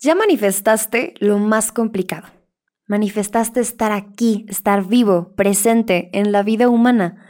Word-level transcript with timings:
Ya 0.00 0.14
manifestaste 0.14 1.14
lo 1.18 1.38
más 1.38 1.72
complicado. 1.72 2.28
Manifestaste 2.86 3.60
estar 3.60 3.90
aquí, 3.90 4.46
estar 4.48 4.86
vivo, 4.86 5.34
presente 5.34 6.08
en 6.12 6.30
la 6.30 6.44
vida 6.44 6.68
humana. 6.68 7.26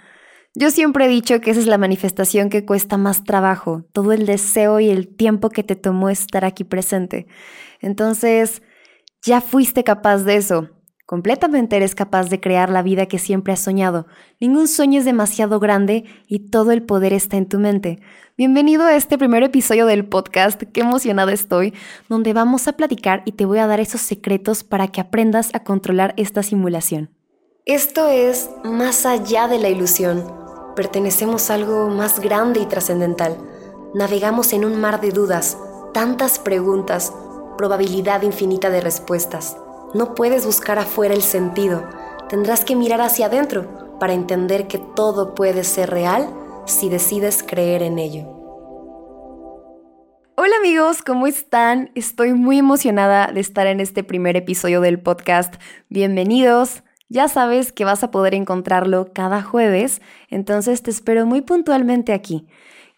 Yo 0.54 0.70
siempre 0.70 1.06
he 1.06 1.08
dicho 1.08 1.40
que 1.40 1.50
esa 1.50 1.60
es 1.60 1.66
la 1.66 1.78
manifestación 1.78 2.50
que 2.50 2.66
cuesta 2.66 2.98
más 2.98 3.24
trabajo, 3.24 3.84
todo 3.92 4.12
el 4.12 4.26
deseo 4.26 4.80
y 4.80 4.90
el 4.90 5.08
tiempo 5.16 5.48
que 5.48 5.62
te 5.62 5.76
tomó 5.76 6.10
estar 6.10 6.44
aquí 6.44 6.64
presente. 6.64 7.26
Entonces, 7.80 8.62
ya 9.22 9.40
fuiste 9.40 9.82
capaz 9.82 10.24
de 10.24 10.36
eso. 10.36 10.77
Completamente 11.08 11.74
eres 11.74 11.94
capaz 11.94 12.28
de 12.28 12.38
crear 12.38 12.68
la 12.68 12.82
vida 12.82 13.06
que 13.06 13.18
siempre 13.18 13.54
has 13.54 13.60
soñado. 13.60 14.06
Ningún 14.40 14.68
sueño 14.68 14.98
es 14.98 15.06
demasiado 15.06 15.58
grande 15.58 16.04
y 16.26 16.50
todo 16.50 16.70
el 16.70 16.82
poder 16.82 17.14
está 17.14 17.38
en 17.38 17.48
tu 17.48 17.58
mente. 17.58 17.98
Bienvenido 18.36 18.84
a 18.84 18.94
este 18.94 19.16
primer 19.16 19.42
episodio 19.42 19.86
del 19.86 20.04
podcast, 20.04 20.62
qué 20.64 20.82
emocionada 20.82 21.32
estoy, 21.32 21.72
donde 22.10 22.34
vamos 22.34 22.68
a 22.68 22.74
platicar 22.74 23.22
y 23.24 23.32
te 23.32 23.46
voy 23.46 23.56
a 23.56 23.66
dar 23.66 23.80
esos 23.80 24.02
secretos 24.02 24.64
para 24.64 24.88
que 24.88 25.00
aprendas 25.00 25.48
a 25.54 25.64
controlar 25.64 26.12
esta 26.18 26.42
simulación. 26.42 27.08
Esto 27.64 28.08
es 28.08 28.50
más 28.62 29.06
allá 29.06 29.48
de 29.48 29.60
la 29.60 29.70
ilusión. 29.70 30.30
Pertenecemos 30.76 31.48
a 31.48 31.54
algo 31.54 31.88
más 31.88 32.20
grande 32.20 32.60
y 32.60 32.66
trascendental. 32.66 33.38
Navegamos 33.94 34.52
en 34.52 34.66
un 34.66 34.78
mar 34.78 35.00
de 35.00 35.10
dudas, 35.10 35.56
tantas 35.94 36.38
preguntas, 36.38 37.14
probabilidad 37.56 38.20
infinita 38.20 38.68
de 38.68 38.82
respuestas. 38.82 39.56
No 39.94 40.14
puedes 40.14 40.44
buscar 40.44 40.78
afuera 40.78 41.14
el 41.14 41.22
sentido, 41.22 41.88
tendrás 42.28 42.62
que 42.62 42.76
mirar 42.76 43.00
hacia 43.00 43.24
adentro 43.26 43.96
para 43.98 44.12
entender 44.12 44.66
que 44.68 44.76
todo 44.76 45.34
puede 45.34 45.64
ser 45.64 45.88
real 45.88 46.28
si 46.66 46.90
decides 46.90 47.42
creer 47.42 47.82
en 47.82 47.98
ello. 47.98 48.24
Hola 50.36 50.56
amigos, 50.58 51.00
¿cómo 51.02 51.26
están? 51.26 51.90
Estoy 51.94 52.34
muy 52.34 52.58
emocionada 52.58 53.32
de 53.32 53.40
estar 53.40 53.66
en 53.66 53.80
este 53.80 54.04
primer 54.04 54.36
episodio 54.36 54.82
del 54.82 55.00
podcast. 55.00 55.54
Bienvenidos. 55.88 56.82
Ya 57.08 57.26
sabes 57.28 57.72
que 57.72 57.86
vas 57.86 58.04
a 58.04 58.10
poder 58.10 58.34
encontrarlo 58.34 59.14
cada 59.14 59.42
jueves, 59.42 60.02
entonces 60.28 60.82
te 60.82 60.90
espero 60.90 61.24
muy 61.24 61.40
puntualmente 61.40 62.12
aquí. 62.12 62.46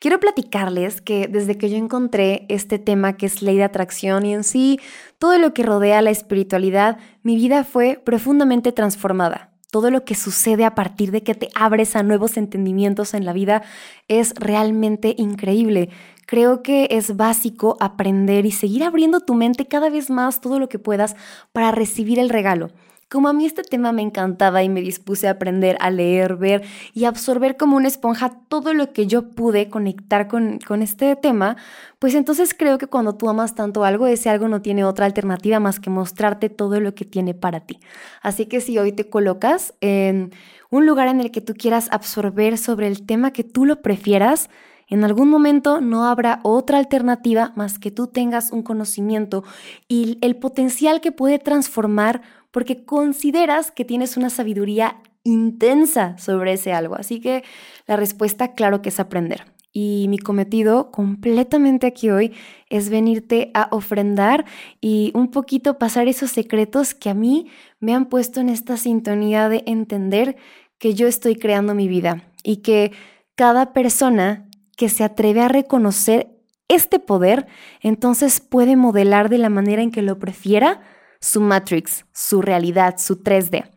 Quiero 0.00 0.18
platicarles 0.18 1.02
que 1.02 1.28
desde 1.28 1.58
que 1.58 1.68
yo 1.68 1.76
encontré 1.76 2.46
este 2.48 2.78
tema 2.78 3.18
que 3.18 3.26
es 3.26 3.42
ley 3.42 3.58
de 3.58 3.64
atracción 3.64 4.24
y 4.24 4.32
en 4.32 4.44
sí 4.44 4.80
todo 5.18 5.36
lo 5.36 5.52
que 5.52 5.62
rodea 5.62 6.00
la 6.00 6.08
espiritualidad, 6.08 6.96
mi 7.22 7.36
vida 7.36 7.64
fue 7.64 8.00
profundamente 8.02 8.72
transformada. 8.72 9.50
Todo 9.70 9.90
lo 9.90 10.06
que 10.06 10.14
sucede 10.14 10.64
a 10.64 10.74
partir 10.74 11.10
de 11.10 11.22
que 11.22 11.34
te 11.34 11.50
abres 11.54 11.96
a 11.96 12.02
nuevos 12.02 12.38
entendimientos 12.38 13.12
en 13.12 13.26
la 13.26 13.34
vida 13.34 13.62
es 14.08 14.32
realmente 14.36 15.14
increíble. 15.18 15.90
Creo 16.26 16.62
que 16.62 16.88
es 16.90 17.18
básico 17.18 17.76
aprender 17.78 18.46
y 18.46 18.52
seguir 18.52 18.84
abriendo 18.84 19.20
tu 19.20 19.34
mente 19.34 19.66
cada 19.66 19.90
vez 19.90 20.08
más 20.08 20.40
todo 20.40 20.58
lo 20.58 20.70
que 20.70 20.78
puedas 20.78 21.14
para 21.52 21.72
recibir 21.72 22.18
el 22.18 22.30
regalo. 22.30 22.70
Como 23.10 23.28
a 23.28 23.32
mí 23.32 23.44
este 23.44 23.64
tema 23.64 23.90
me 23.90 24.02
encantaba 24.02 24.62
y 24.62 24.68
me 24.68 24.80
dispuse 24.80 25.26
a 25.26 25.32
aprender 25.32 25.76
a 25.80 25.90
leer, 25.90 26.36
ver 26.36 26.62
y 26.94 27.06
absorber 27.06 27.56
como 27.56 27.76
una 27.76 27.88
esponja 27.88 28.30
todo 28.46 28.72
lo 28.72 28.92
que 28.92 29.08
yo 29.08 29.30
pude 29.30 29.68
conectar 29.68 30.28
con, 30.28 30.60
con 30.64 30.80
este 30.80 31.16
tema, 31.16 31.56
pues 31.98 32.14
entonces 32.14 32.54
creo 32.56 32.78
que 32.78 32.86
cuando 32.86 33.16
tú 33.16 33.28
amas 33.28 33.56
tanto 33.56 33.82
algo, 33.82 34.06
ese 34.06 34.30
algo 34.30 34.46
no 34.46 34.62
tiene 34.62 34.84
otra 34.84 35.06
alternativa 35.06 35.58
más 35.58 35.80
que 35.80 35.90
mostrarte 35.90 36.50
todo 36.50 36.78
lo 36.78 36.94
que 36.94 37.04
tiene 37.04 37.34
para 37.34 37.58
ti. 37.58 37.80
Así 38.22 38.46
que 38.46 38.60
si 38.60 38.78
hoy 38.78 38.92
te 38.92 39.10
colocas 39.10 39.74
en 39.80 40.32
un 40.70 40.86
lugar 40.86 41.08
en 41.08 41.20
el 41.20 41.32
que 41.32 41.40
tú 41.40 41.54
quieras 41.54 41.88
absorber 41.90 42.58
sobre 42.58 42.86
el 42.86 43.04
tema 43.04 43.32
que 43.32 43.42
tú 43.42 43.66
lo 43.66 43.82
prefieras, 43.82 44.50
en 44.90 45.04
algún 45.04 45.30
momento 45.30 45.80
no 45.80 46.06
habrá 46.06 46.40
otra 46.42 46.78
alternativa 46.78 47.52
más 47.54 47.78
que 47.78 47.92
tú 47.92 48.08
tengas 48.08 48.50
un 48.50 48.62
conocimiento 48.62 49.44
y 49.88 50.18
el 50.20 50.36
potencial 50.36 51.00
que 51.00 51.12
puede 51.12 51.38
transformar 51.38 52.22
porque 52.50 52.84
consideras 52.84 53.70
que 53.70 53.84
tienes 53.84 54.16
una 54.16 54.30
sabiduría 54.30 55.02
intensa 55.24 56.16
sobre 56.18 56.54
ese 56.54 56.72
algo. 56.72 56.94
Así 56.94 57.20
que 57.20 57.44
la 57.86 57.96
respuesta, 57.96 58.54
claro 58.54 58.82
que 58.82 58.88
es 58.88 59.00
aprender. 59.00 59.44
Y 59.72 60.06
mi 60.08 60.18
cometido 60.18 60.90
completamente 60.90 61.86
aquí 61.86 62.10
hoy 62.10 62.32
es 62.68 62.90
venirte 62.90 63.52
a 63.54 63.68
ofrendar 63.70 64.44
y 64.80 65.12
un 65.14 65.30
poquito 65.30 65.78
pasar 65.78 66.08
esos 66.08 66.32
secretos 66.32 66.94
que 66.94 67.08
a 67.08 67.14
mí 67.14 67.46
me 67.78 67.94
han 67.94 68.06
puesto 68.06 68.40
en 68.40 68.48
esta 68.48 68.76
sintonía 68.76 69.48
de 69.48 69.62
entender 69.66 70.36
que 70.78 70.94
yo 70.94 71.06
estoy 71.06 71.36
creando 71.36 71.74
mi 71.76 71.86
vida 71.86 72.24
y 72.42 72.58
que 72.58 72.90
cada 73.36 73.72
persona 73.72 74.48
que 74.76 74.88
se 74.88 75.04
atreve 75.04 75.42
a 75.42 75.48
reconocer 75.48 76.30
este 76.68 76.98
poder, 76.98 77.46
entonces 77.80 78.40
puede 78.40 78.74
modelar 78.74 79.28
de 79.28 79.38
la 79.38 79.50
manera 79.50 79.82
en 79.82 79.90
que 79.90 80.02
lo 80.02 80.18
prefiera 80.18 80.80
su 81.20 81.40
matrix, 81.40 82.06
su 82.12 82.42
realidad, 82.42 82.96
su 82.98 83.22
3D. 83.22 83.70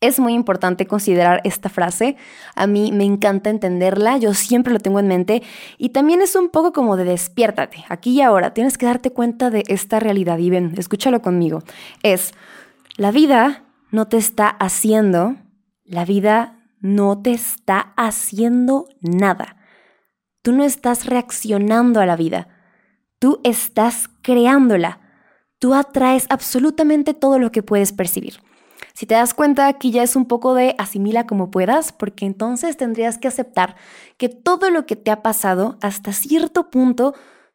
Es 0.00 0.20
muy 0.20 0.34
importante 0.34 0.86
considerar 0.86 1.40
esta 1.44 1.70
frase, 1.70 2.16
a 2.54 2.66
mí 2.66 2.92
me 2.92 3.04
encanta 3.04 3.48
entenderla, 3.48 4.18
yo 4.18 4.34
siempre 4.34 4.72
lo 4.72 4.80
tengo 4.80 5.00
en 5.00 5.08
mente 5.08 5.42
y 5.78 5.90
también 5.90 6.20
es 6.20 6.36
un 6.36 6.50
poco 6.50 6.72
como 6.72 6.96
de 6.96 7.04
despiértate, 7.04 7.84
aquí 7.88 8.10
y 8.10 8.20
ahora, 8.20 8.52
tienes 8.52 8.76
que 8.76 8.86
darte 8.86 9.12
cuenta 9.12 9.50
de 9.50 9.62
esta 9.68 10.00
realidad 10.00 10.38
y 10.38 10.50
ven, 10.50 10.74
escúchalo 10.76 11.22
conmigo. 11.22 11.62
Es, 12.02 12.34
la 12.96 13.12
vida 13.12 13.64
no 13.90 14.06
te 14.06 14.18
está 14.18 14.48
haciendo, 14.48 15.36
la 15.84 16.04
vida 16.04 16.58
no 16.80 17.22
te 17.22 17.32
está 17.32 17.94
haciendo 17.96 18.88
nada. 19.00 19.56
Tú 20.42 20.52
no 20.52 20.64
estás 20.64 21.06
reaccionando 21.06 22.00
a 22.00 22.06
la 22.06 22.16
vida, 22.16 22.48
tú 23.18 23.40
estás 23.42 24.10
creándola 24.20 25.03
tú 25.58 25.74
atraes 25.74 26.26
absolutamente 26.28 27.14
todo 27.14 27.38
lo 27.38 27.52
que 27.52 27.62
puedes 27.62 27.92
percibir. 27.92 28.40
Si 28.92 29.06
te 29.06 29.14
das 29.14 29.34
cuenta, 29.34 29.66
aquí 29.66 29.90
ya 29.90 30.04
es 30.04 30.14
un 30.14 30.26
poco 30.26 30.54
de 30.54 30.76
asimila 30.78 31.26
como 31.26 31.50
puedas, 31.50 31.92
porque 31.92 32.26
entonces 32.26 32.76
tendrías 32.76 33.18
que 33.18 33.26
aceptar 33.26 33.74
que 34.18 34.28
todo 34.28 34.70
lo 34.70 34.86
que 34.86 34.94
te 34.94 35.10
ha 35.10 35.20
pasado, 35.22 35.78
hasta 35.80 36.12
cierto 36.12 36.70
punto, 36.70 37.14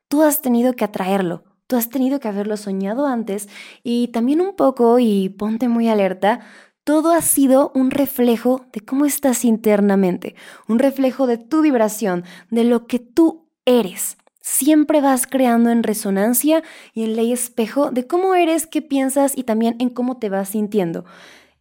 tú 0.10 0.22
has 0.24 0.42
tenido 0.42 0.74
que 0.74 0.84
atraerlo. 0.84 1.46
Tú 1.68 1.78
has 1.78 1.90
tenido 1.90 2.20
que 2.20 2.28
haberlo 2.28 2.58
soñado 2.58 3.06
antes 3.06 3.48
y 3.84 4.08
también 4.08 4.42
un 4.42 4.56
poco, 4.56 4.98
y 5.00 5.30
ponte 5.30 5.68
muy 5.68 5.88
alerta, 5.88 6.42
todo 6.84 7.12
ha 7.12 7.22
sido 7.22 7.72
un 7.76 7.92
reflejo 7.92 8.66
de 8.74 8.82
cómo 8.82 9.06
estás 9.06 9.46
internamente, 9.46 10.36
un 10.68 10.80
reflejo 10.80 11.28
de 11.28 11.38
tu 11.38 11.62
vibración, 11.62 12.24
de 12.50 12.64
lo 12.64 12.88
que 12.88 12.98
tú 12.98 13.52
eres 13.66 14.18
siempre 14.42 15.02
vas 15.02 15.28
creando 15.28 15.70
en 15.70 15.84
resonancia 15.84 16.64
y 16.94 17.04
en 17.04 17.16
ley 17.16 17.34
espejo 17.34 17.92
de 17.92 18.08
cómo 18.08 18.36
eres, 18.36 18.68
qué 18.68 18.82
piensas 18.82 19.38
y 19.38 19.44
también 19.44 19.76
en 19.80 19.90
cómo 19.90 20.18
te 20.18 20.30
vas 20.30 20.50
sintiendo. 20.50 21.06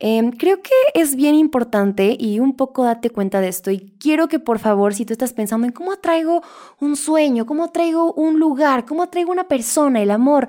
Em, 0.00 0.30
creo 0.30 0.62
que 0.62 0.70
es 0.94 1.16
bien 1.16 1.34
importante 1.34 2.16
y 2.18 2.38
un 2.38 2.54
poco 2.56 2.84
date 2.84 3.10
cuenta 3.10 3.40
de 3.40 3.48
esto 3.48 3.72
y 3.72 3.96
quiero 3.98 4.28
que 4.28 4.38
por 4.38 4.60
favor 4.60 4.94
si 4.94 5.04
tú 5.04 5.12
estás 5.12 5.32
pensando 5.32 5.66
en 5.66 5.72
cómo 5.72 5.90
atraigo 5.90 6.42
un 6.80 6.94
sueño, 6.94 7.46
cómo 7.46 7.64
atraigo 7.64 8.12
un 8.12 8.38
lugar, 8.38 8.84
cómo 8.84 9.02
atraigo 9.02 9.32
una 9.32 9.48
persona, 9.48 10.00
el 10.00 10.12
amor, 10.12 10.46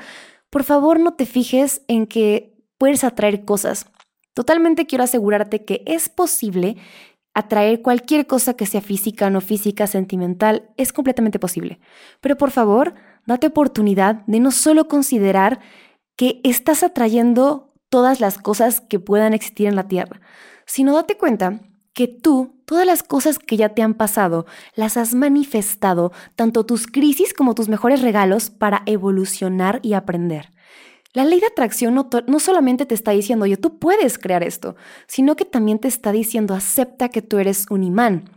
por 0.52 0.64
favor 0.64 1.00
no 1.00 1.16
te 1.16 1.26
fijes 1.26 1.82
en 1.88 2.06
que 2.06 2.60
puedes 2.78 3.04
atraer 3.04 3.44
cosas. 3.44 3.88
Totalmente 4.36 4.86
quiero 4.86 5.04
asegurarte 5.04 5.66
que 5.66 5.82
es 5.88 6.10
posible 6.10 6.78
atraer 7.34 7.82
cualquier 7.82 8.28
cosa 8.28 8.56
que 8.56 8.66
sea 8.66 8.82
física, 8.82 9.30
no 9.30 9.42
física, 9.42 9.88
sentimental, 9.88 10.70
es 10.78 10.94
completamente 10.94 11.40
posible. 11.40 11.80
Pero 12.22 12.38
por 12.38 12.52
favor, 12.52 12.96
date 13.26 13.48
oportunidad 13.48 14.26
de 14.28 14.40
no 14.40 14.52
solo 14.52 14.88
considerar 14.88 15.60
que 16.16 16.42
estás 16.44 16.84
atrayendo 16.84 17.74
todas 17.90 18.20
las 18.20 18.38
cosas 18.38 18.82
que 18.82 19.00
puedan 19.00 19.34
existir 19.34 19.68
en 19.68 19.76
la 19.76 19.88
Tierra, 19.88 20.22
sino 20.66 20.94
date 20.94 21.18
cuenta 21.18 21.62
que 21.94 22.08
tú, 22.08 22.62
todas 22.66 22.86
las 22.86 23.04
cosas 23.04 23.40
que 23.40 23.58
ya 23.58 23.70
te 23.70 23.82
han 23.82 23.94
pasado, 23.94 24.46
las 24.76 24.96
has 24.96 25.16
manifestado, 25.16 26.12
tanto 26.36 26.66
tus 26.66 26.88
crisis 26.88 27.34
como 27.34 27.56
tus 27.56 27.68
mejores 27.68 28.02
regalos 28.02 28.50
para 28.50 28.84
evolucionar 28.86 29.80
y 29.82 29.94
aprender. 29.94 30.52
La 31.19 31.25
ley 31.25 31.41
de 31.41 31.47
atracción 31.47 31.94
no, 31.95 32.39
solamente 32.39 32.86
te 32.86 32.95
está 32.95 33.12
diciendo, 33.12 33.44
oye, 33.44 33.57
tú 33.57 33.77
puedes 33.77 34.18
crear 34.18 34.42
esto, 34.42 34.77
sino 35.06 35.36
que 35.36 35.44
también 35.44 35.77
te 35.77 35.89
está 35.89 36.13
diciendo, 36.13 36.54
acepta 36.54 37.10
que 37.10 37.21
tú 37.21 37.39
eres 37.39 37.66
un 37.69 37.83
imán. 37.83 38.30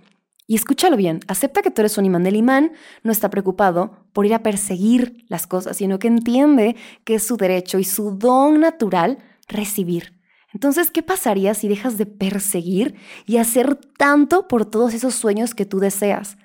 Y 0.49 0.57
escúchalo 0.57 0.97
bien, 0.97 1.21
acepta 1.29 1.63
que 1.63 1.71
tú 1.71 1.83
eres 1.83 1.97
un 1.97 2.07
imán. 2.07 2.27
El 2.27 2.35
imán 2.35 2.73
no 3.05 3.13
está 3.13 3.31
preocupado 3.31 4.05
por 4.13 4.27
ir 4.27 4.35
a 4.35 4.43
perseguir 4.43 5.25
las 5.29 5.47
cosas, 5.47 5.77
sino 5.77 6.01
que 6.01 6.09
entiende 6.09 6.75
que 7.05 7.15
es 7.15 7.23
su 7.23 7.37
derecho 7.37 7.79
y 7.79 7.85
su 7.85 8.19
don 8.19 8.59
natural 8.59 9.19
recibir. 9.47 10.21
Entonces, 10.53 10.91
¿qué 10.91 11.05
pasaría 11.05 11.55
si 11.55 11.69
dejas 11.69 11.99
de 11.99 12.07
perseguir 12.07 12.97
y 13.27 13.37
hacer 13.37 13.77
tanto 13.97 14.49
por 14.49 14.65
todos 14.65 14.93
esos 14.93 15.15
sueños 15.15 15.55
que 15.55 15.67
tú 15.67 15.79
deseas? 15.79 16.37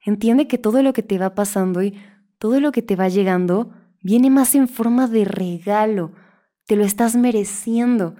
Entiende 0.00 0.48
que 0.48 0.56
todo 0.56 0.82
lo 0.82 0.94
que 0.94 1.02
te 1.02 1.18
va 1.18 1.34
pasando 1.34 1.82
y 1.82 2.00
todo 2.38 2.60
lo 2.60 2.72
que 2.72 2.80
te 2.80 2.96
va 2.96 3.10
llegando 3.10 3.74
viene 4.02 4.30
más 4.30 4.54
en 4.54 4.68
forma 4.68 5.06
de 5.06 5.24
regalo, 5.24 6.12
te 6.66 6.76
lo 6.76 6.84
estás 6.84 7.16
mereciendo. 7.16 8.14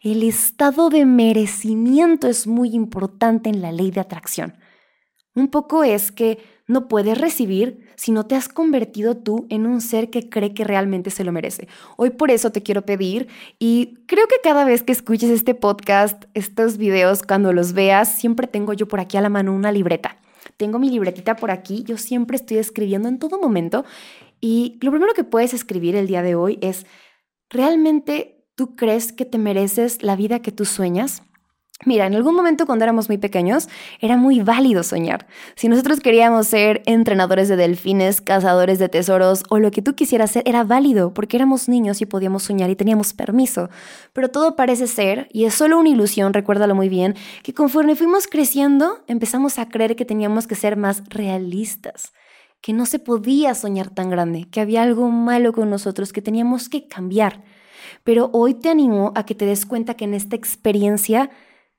El 0.00 0.22
estado 0.22 0.90
de 0.90 1.06
merecimiento 1.06 2.28
es 2.28 2.46
muy 2.46 2.74
importante 2.74 3.50
en 3.50 3.62
la 3.62 3.72
ley 3.72 3.90
de 3.90 4.00
atracción. 4.00 4.54
Un 5.34 5.48
poco 5.48 5.82
es 5.82 6.12
que 6.12 6.38
no 6.66 6.88
puedes 6.88 7.18
recibir 7.18 7.88
si 7.96 8.12
no 8.12 8.24
te 8.26 8.36
has 8.36 8.48
convertido 8.48 9.16
tú 9.16 9.46
en 9.50 9.66
un 9.66 9.80
ser 9.80 10.10
que 10.10 10.28
cree 10.28 10.54
que 10.54 10.64
realmente 10.64 11.10
se 11.10 11.24
lo 11.24 11.32
merece. 11.32 11.68
Hoy 11.96 12.10
por 12.10 12.30
eso 12.30 12.52
te 12.52 12.62
quiero 12.62 12.82
pedir 12.82 13.28
y 13.58 14.04
creo 14.06 14.26
que 14.28 14.36
cada 14.42 14.64
vez 14.64 14.82
que 14.82 14.92
escuches 14.92 15.30
este 15.30 15.54
podcast, 15.54 16.24
estos 16.34 16.78
videos, 16.78 17.22
cuando 17.22 17.52
los 17.52 17.72
veas, 17.72 18.14
siempre 18.14 18.46
tengo 18.46 18.72
yo 18.72 18.86
por 18.88 19.00
aquí 19.00 19.16
a 19.16 19.20
la 19.20 19.28
mano 19.28 19.52
una 19.52 19.72
libreta. 19.72 20.18
Tengo 20.56 20.78
mi 20.78 20.88
libretita 20.88 21.36
por 21.36 21.50
aquí, 21.50 21.82
yo 21.84 21.98
siempre 21.98 22.36
estoy 22.36 22.58
escribiendo 22.58 23.08
en 23.08 23.18
todo 23.18 23.40
momento 23.40 23.84
y 24.44 24.76
lo 24.82 24.90
primero 24.90 25.14
que 25.14 25.24
puedes 25.24 25.54
escribir 25.54 25.96
el 25.96 26.06
día 26.06 26.20
de 26.20 26.34
hoy 26.34 26.58
es, 26.60 26.84
¿realmente 27.48 28.44
tú 28.56 28.76
crees 28.76 29.10
que 29.10 29.24
te 29.24 29.38
mereces 29.38 30.02
la 30.02 30.16
vida 30.16 30.40
que 30.40 30.52
tú 30.52 30.66
sueñas? 30.66 31.22
Mira, 31.86 32.06
en 32.06 32.14
algún 32.14 32.34
momento 32.34 32.66
cuando 32.66 32.84
éramos 32.84 33.08
muy 33.08 33.16
pequeños 33.16 33.70
era 34.00 34.18
muy 34.18 34.42
válido 34.42 34.82
soñar. 34.82 35.26
Si 35.54 35.66
nosotros 35.66 36.00
queríamos 36.00 36.46
ser 36.46 36.82
entrenadores 36.84 37.48
de 37.48 37.56
delfines, 37.56 38.20
cazadores 38.20 38.78
de 38.78 38.90
tesoros 38.90 39.44
o 39.48 39.58
lo 39.58 39.70
que 39.70 39.80
tú 39.80 39.94
quisieras 39.94 40.32
ser, 40.32 40.42
era 40.44 40.62
válido 40.62 41.14
porque 41.14 41.38
éramos 41.38 41.66
niños 41.66 42.02
y 42.02 42.06
podíamos 42.06 42.42
soñar 42.42 42.68
y 42.68 42.76
teníamos 42.76 43.14
permiso. 43.14 43.70
Pero 44.12 44.28
todo 44.28 44.56
parece 44.56 44.88
ser, 44.88 45.26
y 45.32 45.46
es 45.46 45.54
solo 45.54 45.80
una 45.80 45.88
ilusión, 45.88 46.34
recuérdalo 46.34 46.74
muy 46.74 46.90
bien, 46.90 47.14
que 47.42 47.54
conforme 47.54 47.96
fuimos 47.96 48.26
creciendo 48.26 49.02
empezamos 49.06 49.58
a 49.58 49.70
creer 49.70 49.96
que 49.96 50.04
teníamos 50.04 50.46
que 50.46 50.54
ser 50.54 50.76
más 50.76 51.02
realistas 51.08 52.12
que 52.64 52.72
no 52.72 52.86
se 52.86 52.98
podía 52.98 53.54
soñar 53.54 53.90
tan 53.90 54.08
grande, 54.08 54.46
que 54.50 54.58
había 54.58 54.82
algo 54.82 55.10
malo 55.10 55.52
con 55.52 55.68
nosotros, 55.68 56.14
que 56.14 56.22
teníamos 56.22 56.70
que 56.70 56.88
cambiar. 56.88 57.44
Pero 58.04 58.30
hoy 58.32 58.54
te 58.54 58.70
animo 58.70 59.12
a 59.14 59.26
que 59.26 59.34
te 59.34 59.44
des 59.44 59.66
cuenta 59.66 59.92
que 59.92 60.06
en 60.06 60.14
esta 60.14 60.34
experiencia 60.34 61.28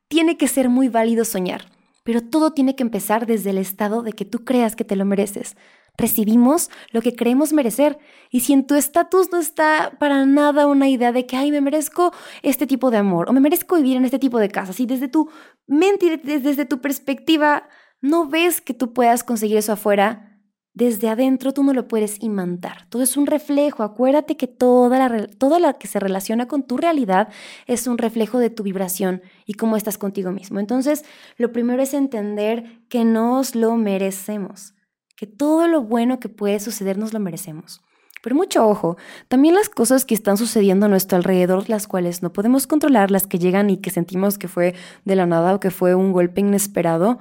tiene 0.07 0.37
que 0.37 0.47
ser 0.47 0.69
muy 0.69 0.87
válido 0.87 1.25
soñar, 1.25 1.71
pero 2.03 2.21
todo 2.21 2.51
tiene 2.51 2.75
que 2.75 2.83
empezar 2.83 3.25
desde 3.25 3.49
el 3.49 3.57
estado 3.57 4.03
de 4.03 4.13
que 4.13 4.25
tú 4.25 4.45
creas 4.45 4.75
que 4.75 4.85
te 4.85 4.95
lo 4.95 5.05
mereces. 5.05 5.57
Recibimos 5.97 6.69
lo 6.91 7.01
que 7.01 7.15
creemos 7.15 7.51
merecer. 7.51 7.97
Y 8.29 8.41
si 8.41 8.53
en 8.53 8.67
tu 8.67 8.75
estatus 8.75 9.31
no 9.31 9.39
está 9.39 9.93
para 9.97 10.27
nada 10.27 10.67
una 10.67 10.87
idea 10.87 11.11
de 11.11 11.25
que, 11.25 11.35
ay, 11.35 11.49
me 11.49 11.61
merezco 11.61 12.13
este 12.43 12.67
tipo 12.67 12.91
de 12.91 12.97
amor 12.97 13.27
o 13.27 13.33
me 13.33 13.39
merezco 13.39 13.77
vivir 13.77 13.97
en 13.97 14.05
este 14.05 14.19
tipo 14.19 14.37
de 14.37 14.49
casa, 14.49 14.71
si 14.71 14.85
desde 14.85 15.07
tu 15.07 15.31
mente, 15.65 16.21
desde 16.23 16.65
tu 16.65 16.79
perspectiva, 16.79 17.67
no 18.01 18.27
ves 18.27 18.61
que 18.61 18.75
tú 18.75 18.93
puedas 18.93 19.23
conseguir 19.23 19.57
eso 19.57 19.71
afuera, 19.71 20.34
desde 20.75 21.07
adentro 21.07 21.53
tú 21.53 21.63
no 21.63 21.73
lo 21.73 21.87
puedes 21.87 22.21
imantar. 22.21 22.85
Todo 22.89 23.01
es 23.01 23.15
un 23.15 23.25
reflejo. 23.25 23.81
Acuérdate 23.81 24.35
que 24.35 24.47
toda 24.47 24.99
la, 24.99 25.27
toda 25.27 25.57
la 25.57 25.73
que 25.73 25.87
se 25.87 26.01
relaciona 26.01 26.47
con 26.47 26.63
tu 26.63 26.75
realidad 26.75 27.29
es 27.65 27.87
un 27.87 27.97
reflejo 27.97 28.39
de 28.39 28.49
tu 28.49 28.61
vibración 28.61 29.21
y 29.45 29.53
cómo 29.53 29.77
estás 29.77 29.97
contigo 29.97 30.31
mismo. 30.31 30.59
Entonces, 30.59 31.05
lo 31.37 31.53
primero 31.53 31.81
es 31.81 31.93
entender 31.93 32.81
que 32.89 33.05
nos 33.05 33.55
lo 33.55 33.77
merecemos, 33.77 34.75
que 35.15 35.27
todo 35.27 35.69
lo 35.69 35.81
bueno 35.81 36.19
que 36.19 36.27
puede 36.27 36.59
suceder 36.59 36.97
nos 36.97 37.13
lo 37.13 37.21
merecemos. 37.21 37.81
Pero 38.21 38.35
mucho 38.35 38.67
ojo, 38.67 38.97
también 39.29 39.55
las 39.55 39.69
cosas 39.69 40.03
que 40.03 40.15
están 40.15 40.35
sucediendo 40.35 40.87
a 40.87 40.89
nuestro 40.89 41.15
alrededor, 41.15 41.69
las 41.69 41.87
cuales 41.87 42.21
no 42.21 42.33
podemos 42.33 42.67
controlar, 42.67 43.11
las 43.11 43.27
que 43.27 43.39
llegan 43.39 43.69
y 43.69 43.77
que 43.77 43.91
sentimos 43.91 44.37
que 44.37 44.49
fue 44.49 44.73
de 45.05 45.15
la 45.15 45.25
nada 45.25 45.53
o 45.53 45.59
que 45.61 45.71
fue 45.71 45.95
un 45.95 46.11
golpe 46.11 46.41
inesperado, 46.41 47.19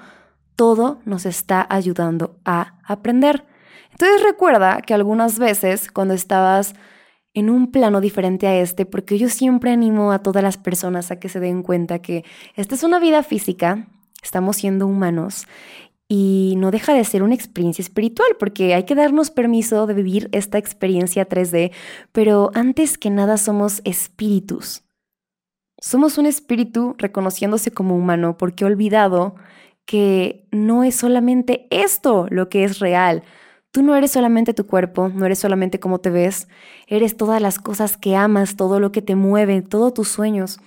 todo 0.57 1.01
nos 1.05 1.27
está 1.27 1.67
ayudando 1.69 2.37
a 2.45 2.79
aprender. 2.85 3.45
Entonces 3.91 4.23
recuerda 4.23 4.83
que 4.83 4.95
algunas 4.95 5.39
veces 5.39 5.91
cuando 5.91 6.15
estabas 6.15 6.75
en 7.35 7.51
un 7.51 7.71
plano 7.71 8.01
diferente 8.01 8.47
a 8.47 8.57
este, 8.57 8.87
porque 8.87 9.19
yo 9.19 9.29
siempre 9.29 9.73
animo 9.73 10.13
a 10.13 10.21
todas 10.21 10.43
las 10.43 10.57
personas 10.57 11.11
a 11.11 11.19
que 11.19 11.29
se 11.29 11.41
den 11.41 11.63
cuenta 11.63 11.99
que 11.99 12.25
esta 12.55 12.77
es 12.77 12.85
una 12.85 13.01
vida 13.01 13.23
física, 13.23 13.89
estamos 14.23 14.57
siendo 14.57 14.87
humanos 14.87 15.47
y 16.09 16.55
no 16.59 16.71
deja 16.71 16.95
de 16.95 17.05
ser 17.05 17.23
una 17.23 17.35
experiencia 17.35 17.83
espiritual, 17.83 18.37
porque 18.39 18.75
hay 18.75 18.85
que 18.85 18.95
darnos 18.95 19.31
permiso 19.31 19.87
de 19.87 19.95
vivir 19.95 20.29
esta 20.33 20.59
experiencia 20.59 21.29
3D, 21.29 21.73
pero 22.13 22.51
antes 22.55 22.99
que 22.99 23.11
nada 23.11 23.37
somos 23.37 23.81
espíritus. 23.85 24.83
Somos 25.81 26.17
un 26.19 26.27
espíritu 26.27 26.95
reconociéndose 26.99 27.71
como 27.73 27.97
humano 27.97 28.37
porque 28.39 28.65
olvidado 28.65 29.35
que 29.85 30.47
no 30.51 30.85
es 30.85 30.97
solamente 30.97 31.67
esto 31.71 32.27
lo 32.31 32.49
que 32.49 32.65
es 32.65 32.79
real. 32.79 33.23
Tú 33.71 33.83
no 33.83 33.97
eres 33.97 34.13
solamente 34.13 34.55
tu 34.55 34.67
cuerpo, 34.67 35.09
no 35.09 35.27
eres 35.27 35.39
solamente 35.41 35.81
cómo 35.81 35.99
te 35.99 36.11
ves, 36.11 36.49
eres 36.87 37.17
todas 37.17 37.43
las 37.43 37.59
cosas 37.59 37.97
que 37.97 38.15
amas, 38.17 38.57
todo 38.57 38.79
lo 38.81 38.93
que 38.93 39.03
te 39.03 39.17
mueve, 39.17 39.63
todos 39.63 39.93
tus 39.95 40.09
sueños. 40.09 40.61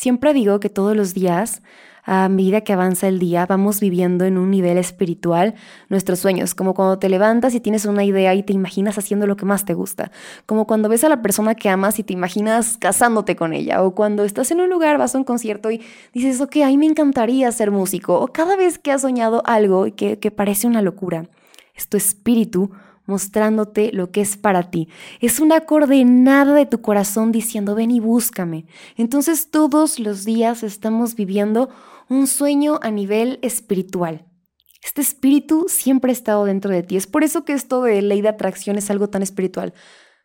Siempre 0.00 0.32
digo 0.32 0.60
que 0.60 0.70
todos 0.70 0.96
los 0.96 1.12
días 1.12 1.60
a 2.04 2.28
medida 2.28 2.60
que 2.60 2.72
avanza 2.72 3.08
el 3.08 3.18
día, 3.18 3.46
vamos 3.46 3.80
viviendo 3.80 4.24
en 4.24 4.38
un 4.38 4.48
nivel 4.48 4.78
espiritual 4.78 5.56
nuestros 5.88 6.20
sueños, 6.20 6.54
como 6.54 6.72
cuando 6.72 7.00
te 7.00 7.08
levantas 7.08 7.52
y 7.52 7.58
tienes 7.58 7.84
una 7.84 8.04
idea 8.04 8.32
y 8.36 8.44
te 8.44 8.52
imaginas 8.52 8.96
haciendo 8.96 9.26
lo 9.26 9.36
que 9.36 9.44
más 9.44 9.64
te 9.64 9.74
gusta, 9.74 10.12
como 10.46 10.68
cuando 10.68 10.88
ves 10.88 11.02
a 11.02 11.08
la 11.08 11.20
persona 11.20 11.56
que 11.56 11.68
amas 11.68 11.98
y 11.98 12.04
te 12.04 12.12
imaginas 12.12 12.78
casándote 12.78 13.34
con 13.34 13.52
ella, 13.52 13.82
o 13.82 13.96
cuando 13.96 14.22
estás 14.22 14.52
en 14.52 14.60
un 14.60 14.70
lugar, 14.70 14.98
vas 14.98 15.16
a 15.16 15.18
un 15.18 15.24
concierto 15.24 15.68
y 15.72 15.82
dices, 16.14 16.40
ok, 16.40 16.58
a 16.58 16.68
mí 16.68 16.78
me 16.78 16.86
encantaría 16.86 17.50
ser 17.50 17.72
músico, 17.72 18.20
o 18.20 18.28
cada 18.28 18.54
vez 18.54 18.78
que 18.78 18.92
has 18.92 19.02
soñado 19.02 19.42
algo 19.46 19.84
que, 19.96 20.20
que 20.20 20.30
parece 20.30 20.68
una 20.68 20.80
locura, 20.80 21.26
es 21.74 21.88
tu 21.88 21.96
espíritu 21.96 22.70
mostrándote 23.08 23.90
lo 23.92 24.12
que 24.12 24.20
es 24.20 24.36
para 24.36 24.70
ti. 24.70 24.88
Es 25.20 25.40
una 25.40 25.62
coordenada 25.62 26.54
de 26.54 26.66
tu 26.66 26.80
corazón 26.80 27.32
diciendo, 27.32 27.74
ven 27.74 27.90
y 27.90 27.98
búscame. 27.98 28.66
Entonces 28.96 29.50
todos 29.50 29.98
los 29.98 30.24
días 30.24 30.62
estamos 30.62 31.16
viviendo 31.16 31.70
un 32.08 32.26
sueño 32.26 32.78
a 32.82 32.90
nivel 32.90 33.38
espiritual. 33.42 34.26
Este 34.84 35.00
espíritu 35.00 35.66
siempre 35.68 36.10
ha 36.10 36.12
estado 36.12 36.44
dentro 36.44 36.70
de 36.70 36.82
ti. 36.82 36.96
Es 36.96 37.06
por 37.06 37.24
eso 37.24 37.44
que 37.44 37.54
esto 37.54 37.82
de 37.82 38.00
ley 38.02 38.20
de 38.20 38.28
atracción 38.28 38.78
es 38.78 38.90
algo 38.90 39.08
tan 39.08 39.22
espiritual. 39.22 39.74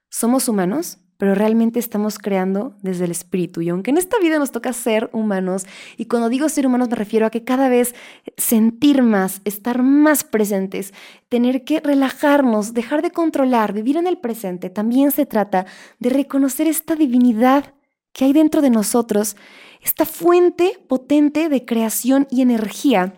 Somos 0.10 0.48
humanos, 0.48 1.00
pero 1.24 1.36
realmente 1.36 1.80
estamos 1.80 2.20
creando 2.20 2.76
desde 2.82 3.06
el 3.06 3.12
espíritu. 3.12 3.62
Y 3.62 3.70
aunque 3.70 3.92
en 3.92 3.98
esta 3.98 4.20
vida 4.20 4.40
nos 4.40 4.52
toca 4.52 4.74
ser 4.74 5.10
humanos, 5.14 5.66
y 5.96 6.04
cuando 6.04 6.28
digo 6.28 6.50
ser 6.50 6.68
humanos 6.68 6.90
me 6.90 6.98
refiero 6.98 7.26
a 7.26 7.30
que 7.30 7.46
cada 7.46 7.70
vez 7.70 7.96
sentir 8.36 9.04
más, 9.04 9.40
estar 9.46 9.82
más 9.84 10.26
presentes, 10.26 10.94
tener 11.30 11.64
que 11.64 11.80
relajarnos, 11.80 12.74
dejar 12.74 13.02
de 13.02 13.12
controlar, 13.12 13.72
vivir 13.72 13.96
en 13.96 14.06
el 14.06 14.18
presente, 14.18 14.70
también 14.70 15.12
se 15.12 15.26
trata 15.26 15.66
de 15.98 16.10
reconocer 16.10 16.68
esta 16.68 16.94
divinidad 16.94 17.74
que 18.12 18.26
hay 18.26 18.34
dentro 18.34 18.62
de 18.62 18.70
nosotros 18.70 19.38
esta 19.82 20.04
fuente 20.04 20.78
potente 20.90 21.48
de 21.48 21.64
creación 21.64 22.28
y 22.32 22.42
energía, 22.42 23.14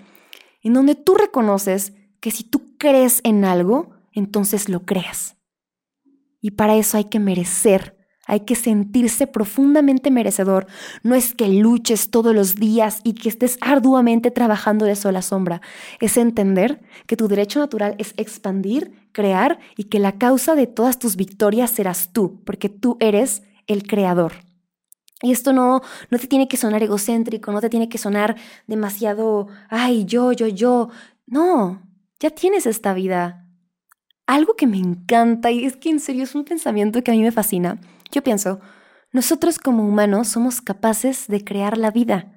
en 0.61 0.73
donde 0.73 0.93
tú 0.93 1.15
reconoces 1.15 1.93
que 2.19 2.29
si 2.29 2.43
tú 2.43 2.77
crees 2.77 3.21
en 3.23 3.45
algo, 3.45 3.95
entonces 4.11 4.69
lo 4.69 4.85
creas. 4.85 5.35
Y 6.45 6.51
para 6.51 6.75
eso 6.75 6.97
hay 6.97 7.05
que 7.05 7.19
merecer, 7.19 7.94
hay 8.25 8.41
que 8.41 8.55
sentirse 8.55 9.27
profundamente 9.27 10.11
merecedor. 10.11 10.67
No 11.03 11.15
es 11.15 11.33
que 11.33 11.47
luches 11.47 12.09
todos 12.09 12.33
los 12.33 12.55
días 12.55 13.01
y 13.03 13.13
que 13.13 13.29
estés 13.29 13.57
arduamente 13.61 14.31
trabajando 14.31 14.85
de 14.85 14.95
sola 14.95 15.21
sombra. 15.21 15.61
Es 15.99 16.17
entender 16.17 16.81
que 17.07 17.17
tu 17.17 17.27
derecho 17.27 17.59
natural 17.59 17.95
es 17.97 18.13
expandir, 18.17 19.09
crear 19.11 19.59
y 19.77 19.85
que 19.85 19.99
la 19.99 20.17
causa 20.17 20.55
de 20.55 20.67
todas 20.67 20.99
tus 20.99 21.15
victorias 21.15 21.71
serás 21.71 22.11
tú, 22.11 22.41
porque 22.45 22.69
tú 22.69 22.97
eres 22.99 23.43
el 23.67 23.83
creador. 23.83 24.33
Y 25.21 25.31
esto 25.31 25.53
no, 25.53 25.81
no 26.09 26.19
te 26.19 26.27
tiene 26.27 26.47
que 26.47 26.57
sonar 26.57 26.83
egocéntrico, 26.83 27.51
no 27.51 27.61
te 27.61 27.69
tiene 27.69 27.89
que 27.89 27.97
sonar 27.97 28.35
demasiado, 28.67 29.47
ay, 29.69 30.05
yo, 30.05 30.33
yo, 30.33 30.47
yo. 30.47 30.89
No, 31.25 31.81
ya 32.19 32.31
tienes 32.31 32.65
esta 32.65 32.93
vida. 32.93 33.44
Algo 34.27 34.55
que 34.55 34.67
me 34.67 34.77
encanta 34.77 35.51
y 35.51 35.65
es 35.65 35.77
que 35.77 35.89
en 35.89 35.99
serio 35.99 36.23
es 36.23 36.33
un 36.33 36.45
pensamiento 36.45 37.03
que 37.03 37.11
a 37.11 37.13
mí 37.13 37.21
me 37.21 37.31
fascina. 37.31 37.79
Yo 38.11 38.23
pienso, 38.23 38.59
nosotros 39.11 39.59
como 39.59 39.87
humanos 39.87 40.29
somos 40.29 40.61
capaces 40.61 41.27
de 41.27 41.43
crear 41.43 41.77
la 41.77 41.91
vida. 41.91 42.31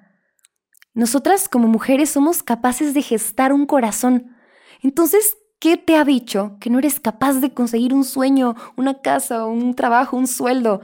Nosotras 0.92 1.48
como 1.48 1.66
mujeres 1.66 2.10
somos 2.10 2.42
capaces 2.42 2.92
de 2.92 3.02
gestar 3.02 3.52
un 3.52 3.66
corazón. 3.66 4.36
Entonces, 4.82 5.36
¿qué 5.60 5.76
te 5.76 5.96
ha 5.96 6.04
dicho 6.04 6.56
que 6.60 6.70
no 6.70 6.78
eres 6.78 7.00
capaz 7.00 7.34
de 7.34 7.54
conseguir 7.54 7.94
un 7.94 8.04
sueño, 8.04 8.54
una 8.76 9.00
casa, 9.00 9.46
un 9.46 9.74
trabajo, 9.74 10.16
un 10.16 10.26
sueldo? 10.26 10.82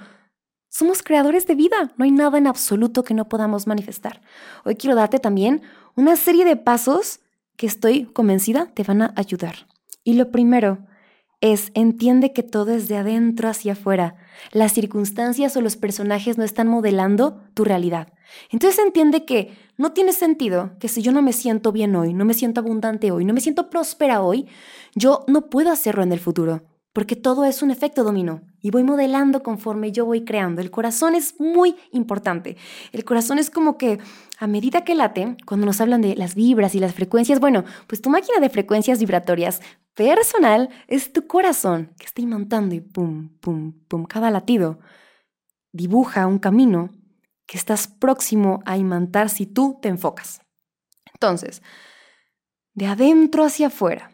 Somos 0.68 1.02
creadores 1.02 1.46
de 1.46 1.54
vida, 1.54 1.92
no 1.96 2.04
hay 2.04 2.10
nada 2.10 2.38
en 2.38 2.46
absoluto 2.46 3.04
que 3.04 3.14
no 3.14 3.28
podamos 3.28 3.66
manifestar. 3.66 4.22
Hoy 4.64 4.76
quiero 4.76 4.96
darte 4.96 5.18
también 5.18 5.62
una 5.96 6.16
serie 6.16 6.44
de 6.44 6.56
pasos 6.56 7.20
que 7.56 7.66
estoy 7.66 8.06
convencida 8.06 8.66
te 8.74 8.82
van 8.82 9.02
a 9.02 9.12
ayudar. 9.16 9.68
Y 10.02 10.14
lo 10.14 10.30
primero 10.30 10.78
es 11.44 11.72
entiende 11.74 12.32
que 12.32 12.42
todo 12.42 12.72
es 12.72 12.88
de 12.88 12.96
adentro 12.96 13.50
hacia 13.50 13.72
afuera. 13.72 14.16
Las 14.52 14.72
circunstancias 14.72 15.54
o 15.58 15.60
los 15.60 15.76
personajes 15.76 16.38
no 16.38 16.44
están 16.44 16.68
modelando 16.68 17.42
tu 17.52 17.64
realidad. 17.64 18.14
Entonces 18.50 18.82
entiende 18.82 19.26
que 19.26 19.54
no 19.76 19.92
tiene 19.92 20.14
sentido 20.14 20.72
que 20.80 20.88
si 20.88 21.02
yo 21.02 21.12
no 21.12 21.20
me 21.20 21.34
siento 21.34 21.70
bien 21.70 21.94
hoy, 21.96 22.14
no 22.14 22.24
me 22.24 22.32
siento 22.32 22.60
abundante 22.60 23.10
hoy, 23.10 23.26
no 23.26 23.34
me 23.34 23.42
siento 23.42 23.68
próspera 23.68 24.22
hoy, 24.22 24.46
yo 24.94 25.26
no 25.28 25.50
puedo 25.50 25.70
hacerlo 25.70 26.02
en 26.02 26.12
el 26.12 26.18
futuro, 26.18 26.62
porque 26.94 27.14
todo 27.14 27.44
es 27.44 27.62
un 27.62 27.70
efecto 27.70 28.04
dominó 28.04 28.40
y 28.62 28.70
voy 28.70 28.82
modelando 28.82 29.42
conforme 29.42 29.92
yo 29.92 30.06
voy 30.06 30.24
creando. 30.24 30.62
El 30.62 30.70
corazón 30.70 31.14
es 31.14 31.38
muy 31.38 31.76
importante. 31.92 32.56
El 32.92 33.04
corazón 33.04 33.38
es 33.38 33.50
como 33.50 33.76
que 33.76 33.98
a 34.38 34.46
medida 34.46 34.82
que 34.82 34.94
late, 34.94 35.36
cuando 35.44 35.66
nos 35.66 35.82
hablan 35.82 36.00
de 36.00 36.16
las 36.16 36.34
vibras 36.34 36.74
y 36.74 36.80
las 36.80 36.94
frecuencias, 36.94 37.38
bueno, 37.38 37.64
pues 37.86 38.00
tu 38.00 38.08
máquina 38.08 38.40
de 38.40 38.48
frecuencias 38.48 38.98
vibratorias 38.98 39.60
personal 39.94 40.70
es 40.88 41.12
tu 41.12 41.26
corazón 41.26 41.94
que 41.98 42.06
está 42.06 42.20
imantando 42.20 42.74
y 42.74 42.80
pum, 42.80 43.30
pum, 43.40 43.72
pum, 43.88 44.04
cada 44.04 44.30
latido 44.30 44.78
dibuja 45.72 46.26
un 46.26 46.38
camino 46.38 46.90
que 47.46 47.58
estás 47.58 47.88
próximo 47.88 48.62
a 48.64 48.76
imantar 48.76 49.28
si 49.28 49.46
tú 49.46 49.78
te 49.80 49.88
enfocas. 49.88 50.40
Entonces, 51.12 51.62
de 52.74 52.86
adentro 52.86 53.44
hacia 53.44 53.68
afuera, 53.68 54.10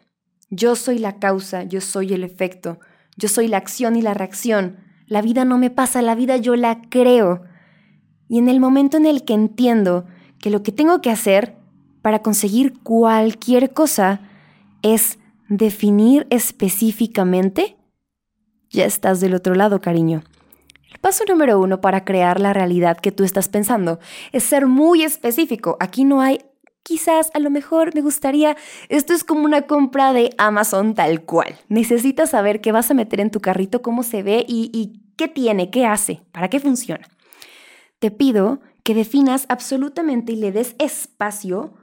yo 0.49 0.75
soy 0.75 0.99
la 0.99 1.19
causa, 1.19 1.63
yo 1.63 1.81
soy 1.81 2.13
el 2.13 2.23
efecto, 2.23 2.79
yo 3.17 3.29
soy 3.29 3.47
la 3.47 3.57
acción 3.57 3.95
y 3.95 4.01
la 4.01 4.13
reacción. 4.13 4.77
La 5.07 5.21
vida 5.21 5.45
no 5.45 5.57
me 5.57 5.69
pasa, 5.69 6.01
la 6.01 6.15
vida 6.15 6.37
yo 6.37 6.55
la 6.55 6.81
creo. 6.89 7.43
Y 8.27 8.37
en 8.37 8.49
el 8.49 8.59
momento 8.59 8.97
en 8.97 9.05
el 9.05 9.23
que 9.23 9.33
entiendo 9.33 10.05
que 10.39 10.49
lo 10.49 10.63
que 10.63 10.71
tengo 10.71 11.01
que 11.01 11.09
hacer 11.09 11.57
para 12.01 12.21
conseguir 12.21 12.79
cualquier 12.79 13.73
cosa 13.73 14.21
es 14.81 15.19
definir 15.51 16.27
específicamente, 16.29 17.75
ya 18.69 18.85
estás 18.85 19.19
del 19.19 19.35
otro 19.35 19.53
lado, 19.53 19.81
cariño. 19.81 20.23
El 20.89 20.99
paso 20.99 21.25
número 21.27 21.59
uno 21.59 21.81
para 21.81 22.05
crear 22.05 22.39
la 22.39 22.53
realidad 22.53 22.97
que 22.97 23.11
tú 23.11 23.25
estás 23.25 23.49
pensando 23.49 23.99
es 24.31 24.43
ser 24.43 24.65
muy 24.65 25.03
específico. 25.03 25.75
Aquí 25.81 26.05
no 26.05 26.21
hay 26.21 26.39
quizás, 26.83 27.31
a 27.33 27.39
lo 27.39 27.49
mejor 27.49 27.93
me 27.93 28.01
gustaría, 28.01 28.55
esto 28.87 29.13
es 29.13 29.25
como 29.25 29.43
una 29.43 29.63
compra 29.63 30.13
de 30.13 30.29
Amazon 30.37 30.95
tal 30.95 31.23
cual. 31.23 31.57
Necesitas 31.67 32.29
saber 32.29 32.61
qué 32.61 32.71
vas 32.71 32.89
a 32.89 32.93
meter 32.93 33.19
en 33.19 33.29
tu 33.29 33.41
carrito, 33.41 33.81
cómo 33.81 34.03
se 34.03 34.23
ve 34.23 34.45
y, 34.47 35.01
qué 35.17 35.27
tiene, 35.27 35.69
qué 35.69 35.85
hace, 35.85 36.21
para 36.31 36.49
qué 36.49 36.61
funciona. 36.61 37.07
Te 37.99 38.09
pido 38.09 38.61
que 38.83 38.95
definas 38.95 39.45
absolutamente 39.49 40.31
y 40.31 40.37
le 40.37 40.51
des 40.53 40.75
espacio 40.79 41.73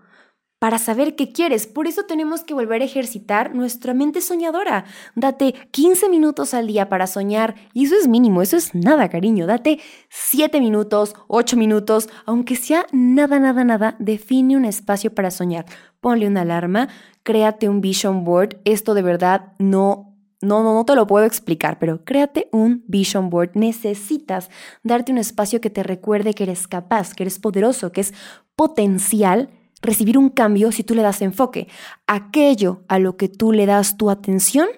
para 0.58 0.78
saber 0.78 1.14
qué 1.14 1.32
quieres. 1.32 1.66
Por 1.66 1.86
eso 1.86 2.04
tenemos 2.04 2.42
que 2.42 2.54
volver 2.54 2.82
a 2.82 2.84
ejercitar 2.84 3.54
nuestra 3.54 3.94
mente 3.94 4.20
soñadora. 4.20 4.84
Date 5.14 5.54
15 5.70 6.08
minutos 6.08 6.54
al 6.54 6.66
día 6.66 6.88
para 6.88 7.06
soñar 7.06 7.54
y 7.72 7.84
eso 7.84 7.96
es 7.96 8.08
mínimo, 8.08 8.42
eso 8.42 8.56
es 8.56 8.74
nada, 8.74 9.08
cariño. 9.08 9.46
Date 9.46 9.80
7 10.08 10.60
minutos, 10.60 11.14
8 11.28 11.56
minutos, 11.56 12.08
aunque 12.26 12.56
sea 12.56 12.86
nada, 12.92 13.38
nada, 13.38 13.64
nada, 13.64 13.96
define 13.98 14.56
un 14.56 14.64
espacio 14.64 15.14
para 15.14 15.30
soñar. 15.30 15.66
Ponle 16.00 16.26
una 16.26 16.42
alarma, 16.42 16.88
créate 17.22 17.68
un 17.68 17.80
vision 17.80 18.24
board. 18.24 18.60
Esto 18.64 18.94
de 18.94 19.02
verdad 19.02 19.52
no 19.58 20.04
no, 20.40 20.62
no, 20.62 20.72
no 20.72 20.84
te 20.84 20.94
lo 20.94 21.08
puedo 21.08 21.24
explicar, 21.26 21.80
pero 21.80 22.04
créate 22.04 22.48
un 22.52 22.84
vision 22.86 23.28
board. 23.28 23.50
Necesitas 23.54 24.50
darte 24.84 25.10
un 25.10 25.18
espacio 25.18 25.60
que 25.60 25.68
te 25.68 25.82
recuerde 25.82 26.32
que 26.32 26.44
eres 26.44 26.68
capaz, 26.68 27.12
que 27.14 27.24
eres 27.24 27.40
poderoso, 27.40 27.90
que 27.90 28.02
es 28.02 28.14
potencial 28.54 29.50
recibir 29.82 30.18
un 30.18 30.30
cambio 30.30 30.72
si 30.72 30.84
tú 30.84 30.94
le 30.94 31.02
das 31.02 31.22
enfoque. 31.22 31.68
Aquello 32.06 32.84
a 32.88 32.98
lo 32.98 33.16
que 33.16 33.28
tú 33.28 33.52
le 33.52 33.66
das 33.66 33.96
tu 33.96 34.10
atención, 34.10 34.68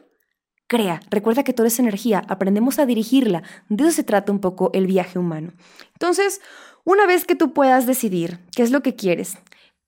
crea. 0.67 1.01
Recuerda 1.11 1.43
que 1.43 1.53
todo 1.53 1.67
es 1.67 1.79
energía, 1.79 2.23
aprendemos 2.29 2.79
a 2.79 2.87
dirigirla. 2.87 3.43
De 3.69 3.85
eso 3.85 3.93
se 3.93 4.05
trata 4.05 4.33
un 4.33 4.41
poco 4.41 4.71
el 4.73 4.87
viaje 4.87 5.19
humano. 5.19 5.53
Entonces, 5.95 6.41
una 6.85 7.07
vez 7.07 7.25
que 7.25 7.35
tú 7.35 7.53
puedas 7.53 7.87
decidir 7.87 8.39
qué 8.55 8.63
es 8.63 8.71
lo 8.71 8.83
que 8.83 8.95
quieres, 8.95 9.37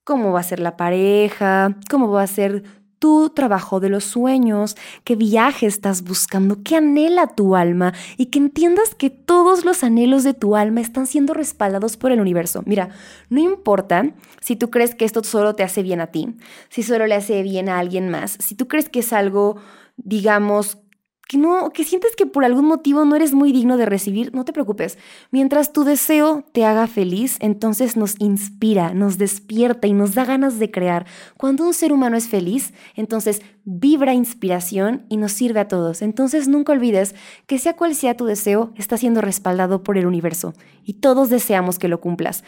cómo 0.04 0.32
va 0.32 0.40
a 0.40 0.44
ser 0.44 0.60
la 0.60 0.76
pareja, 0.76 1.76
cómo 1.88 2.10
va 2.10 2.22
a 2.22 2.26
ser 2.26 2.64
tu 3.02 3.30
trabajo 3.30 3.80
de 3.80 3.88
los 3.88 4.04
sueños, 4.04 4.76
qué 5.02 5.16
viaje 5.16 5.66
estás 5.66 6.04
buscando, 6.04 6.62
qué 6.62 6.76
anhela 6.76 7.26
tu 7.34 7.56
alma 7.56 7.92
y 8.16 8.26
que 8.26 8.38
entiendas 8.38 8.94
que 8.94 9.10
todos 9.10 9.64
los 9.64 9.82
anhelos 9.82 10.22
de 10.22 10.34
tu 10.34 10.54
alma 10.54 10.80
están 10.80 11.08
siendo 11.08 11.34
respaldados 11.34 11.96
por 11.96 12.12
el 12.12 12.20
universo. 12.20 12.62
Mira, 12.64 12.90
no 13.28 13.40
importa 13.40 14.14
si 14.40 14.54
tú 14.54 14.70
crees 14.70 14.94
que 14.94 15.04
esto 15.04 15.24
solo 15.24 15.56
te 15.56 15.64
hace 15.64 15.82
bien 15.82 16.00
a 16.00 16.12
ti, 16.12 16.36
si 16.68 16.84
solo 16.84 17.08
le 17.08 17.16
hace 17.16 17.42
bien 17.42 17.68
a 17.68 17.80
alguien 17.80 18.08
más, 18.08 18.36
si 18.38 18.54
tú 18.54 18.68
crees 18.68 18.88
que 18.88 19.00
es 19.00 19.12
algo, 19.12 19.56
digamos, 19.96 20.78
que 21.32 21.38
no, 21.38 21.70
que 21.70 21.84
sientes 21.84 22.14
que 22.14 22.26
por 22.26 22.44
algún 22.44 22.66
motivo 22.66 23.06
no 23.06 23.16
eres 23.16 23.32
muy 23.32 23.52
digno 23.52 23.78
de 23.78 23.86
recibir, 23.86 24.34
no 24.34 24.44
te 24.44 24.52
preocupes. 24.52 24.98
Mientras 25.30 25.72
tu 25.72 25.82
deseo 25.82 26.44
te 26.52 26.66
haga 26.66 26.86
feliz, 26.86 27.38
entonces 27.40 27.96
nos 27.96 28.20
inspira, 28.20 28.92
nos 28.92 29.16
despierta 29.16 29.86
y 29.86 29.94
nos 29.94 30.14
da 30.14 30.26
ganas 30.26 30.58
de 30.58 30.70
crear. 30.70 31.06
Cuando 31.38 31.64
un 31.64 31.72
ser 31.72 31.90
humano 31.90 32.18
es 32.18 32.28
feliz, 32.28 32.74
entonces 32.96 33.40
vibra 33.64 34.14
inspiración 34.14 35.06
y 35.08 35.16
nos 35.16 35.32
sirve 35.32 35.60
a 35.60 35.68
todos. 35.68 36.02
Entonces 36.02 36.48
nunca 36.48 36.72
olvides 36.72 37.14
que 37.46 37.58
sea 37.58 37.76
cual 37.76 37.94
sea 37.94 38.16
tu 38.16 38.24
deseo, 38.24 38.72
está 38.76 38.96
siendo 38.96 39.20
respaldado 39.20 39.82
por 39.82 39.98
el 39.98 40.06
universo 40.06 40.54
y 40.84 40.94
todos 40.94 41.30
deseamos 41.30 41.78
que 41.78 41.88
lo 41.88 42.00
cumplas 42.00 42.42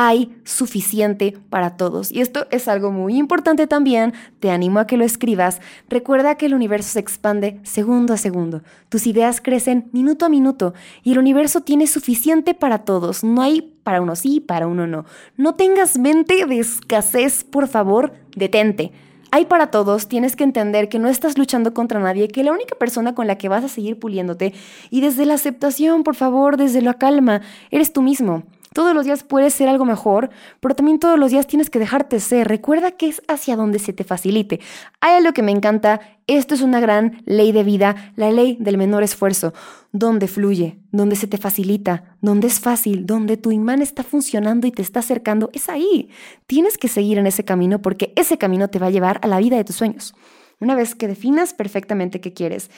hay 0.00 0.32
suficiente 0.44 1.36
para 1.50 1.76
todos. 1.76 2.12
Y 2.12 2.20
esto 2.20 2.46
es 2.52 2.68
algo 2.68 2.92
muy 2.92 3.16
importante 3.16 3.66
también, 3.66 4.14
te 4.38 4.52
animo 4.52 4.78
a 4.78 4.86
que 4.86 4.96
lo 4.96 5.04
escribas. 5.04 5.60
Recuerda 5.88 6.36
que 6.36 6.46
el 6.46 6.54
universo 6.54 6.90
se 6.90 7.00
expande 7.00 7.58
segundo 7.64 8.14
a 8.14 8.16
segundo, 8.16 8.62
tus 8.90 9.08
ideas 9.08 9.40
crecen 9.40 9.88
minuto 9.90 10.24
a 10.24 10.28
minuto 10.28 10.72
y 11.02 11.10
el 11.10 11.18
universo 11.18 11.62
tiene 11.62 11.88
suficiente 11.88 12.54
para 12.54 12.84
todos, 12.84 13.24
no 13.24 13.42
hay 13.42 13.74
para 13.82 14.00
uno 14.00 14.14
sí, 14.14 14.38
para 14.38 14.68
uno 14.68 14.86
no. 14.86 15.04
No 15.36 15.56
tengas 15.56 15.98
mente 15.98 16.46
de 16.46 16.60
escasez, 16.60 17.42
por 17.42 17.66
favor, 17.66 18.12
detente. 18.36 18.92
Hay 19.30 19.44
para 19.44 19.70
todos, 19.70 20.08
tienes 20.08 20.36
que 20.36 20.44
entender 20.44 20.88
que 20.88 20.98
no 20.98 21.08
estás 21.08 21.36
luchando 21.36 21.74
contra 21.74 22.00
nadie, 22.00 22.28
que 22.28 22.42
la 22.42 22.52
única 22.52 22.76
persona 22.76 23.14
con 23.14 23.26
la 23.26 23.36
que 23.36 23.50
vas 23.50 23.62
a 23.62 23.68
seguir 23.68 23.98
puliéndote 23.98 24.54
y 24.88 25.02
desde 25.02 25.26
la 25.26 25.34
aceptación, 25.34 26.02
por 26.02 26.14
favor, 26.14 26.56
desde 26.56 26.80
la 26.80 26.94
calma, 26.94 27.42
eres 27.70 27.92
tú 27.92 28.00
mismo. 28.00 28.44
Todos 28.78 28.94
los 28.94 29.06
días 29.06 29.24
puedes 29.24 29.54
ser 29.54 29.68
algo 29.68 29.84
mejor, 29.84 30.30
pero 30.60 30.76
también 30.76 31.00
todos 31.00 31.18
los 31.18 31.32
días 31.32 31.48
tienes 31.48 31.68
que 31.68 31.80
dejarte 31.80 32.20
ser. 32.20 32.46
Recuerda 32.46 32.92
que 32.92 33.08
es 33.08 33.20
hacia 33.26 33.56
donde 33.56 33.80
se 33.80 33.92
te 33.92 34.04
facilite. 34.04 34.60
Hay 35.00 35.16
algo 35.16 35.32
que 35.32 35.42
me 35.42 35.50
encanta. 35.50 36.00
Esto 36.28 36.54
es 36.54 36.60
una 36.60 36.78
gran 36.78 37.20
ley 37.24 37.50
de 37.50 37.64
vida, 37.64 38.12
la 38.14 38.30
ley 38.30 38.56
del 38.60 38.78
menor 38.78 39.02
esfuerzo. 39.02 39.52
Donde 39.90 40.28
fluye, 40.28 40.78
donde 40.92 41.16
se 41.16 41.26
te 41.26 41.38
facilita, 41.38 42.16
donde 42.20 42.46
es 42.46 42.60
fácil, 42.60 43.04
donde 43.04 43.36
tu 43.36 43.50
imán 43.50 43.82
está 43.82 44.04
funcionando 44.04 44.68
y 44.68 44.70
te 44.70 44.82
está 44.82 45.00
acercando, 45.00 45.50
es 45.52 45.68
ahí. 45.68 46.10
Tienes 46.46 46.78
que 46.78 46.86
seguir 46.86 47.18
en 47.18 47.26
ese 47.26 47.44
camino 47.44 47.82
porque 47.82 48.12
ese 48.14 48.38
camino 48.38 48.68
te 48.68 48.78
va 48.78 48.86
a 48.86 48.90
llevar 48.90 49.18
a 49.24 49.26
la 49.26 49.40
vida 49.40 49.56
de 49.56 49.64
tus 49.64 49.74
sueños. 49.74 50.14
Una 50.60 50.76
vez 50.76 50.94
que 50.94 51.08
definas 51.08 51.52
perfectamente 51.52 52.20
qué 52.20 52.32
quieres, 52.32 52.70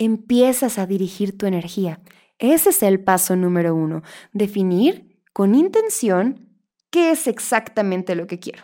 empiezas 0.00 0.80
a 0.80 0.86
dirigir 0.86 1.38
tu 1.38 1.46
energía. 1.46 2.00
Ese 2.40 2.70
es 2.70 2.82
el 2.82 2.98
paso 2.98 3.36
número 3.36 3.76
uno. 3.76 4.02
Definir 4.32 5.13
con 5.34 5.56
intención 5.56 6.62
qué 6.90 7.10
es 7.10 7.26
exactamente 7.26 8.14
lo 8.14 8.28
que 8.28 8.38
quiero. 8.38 8.62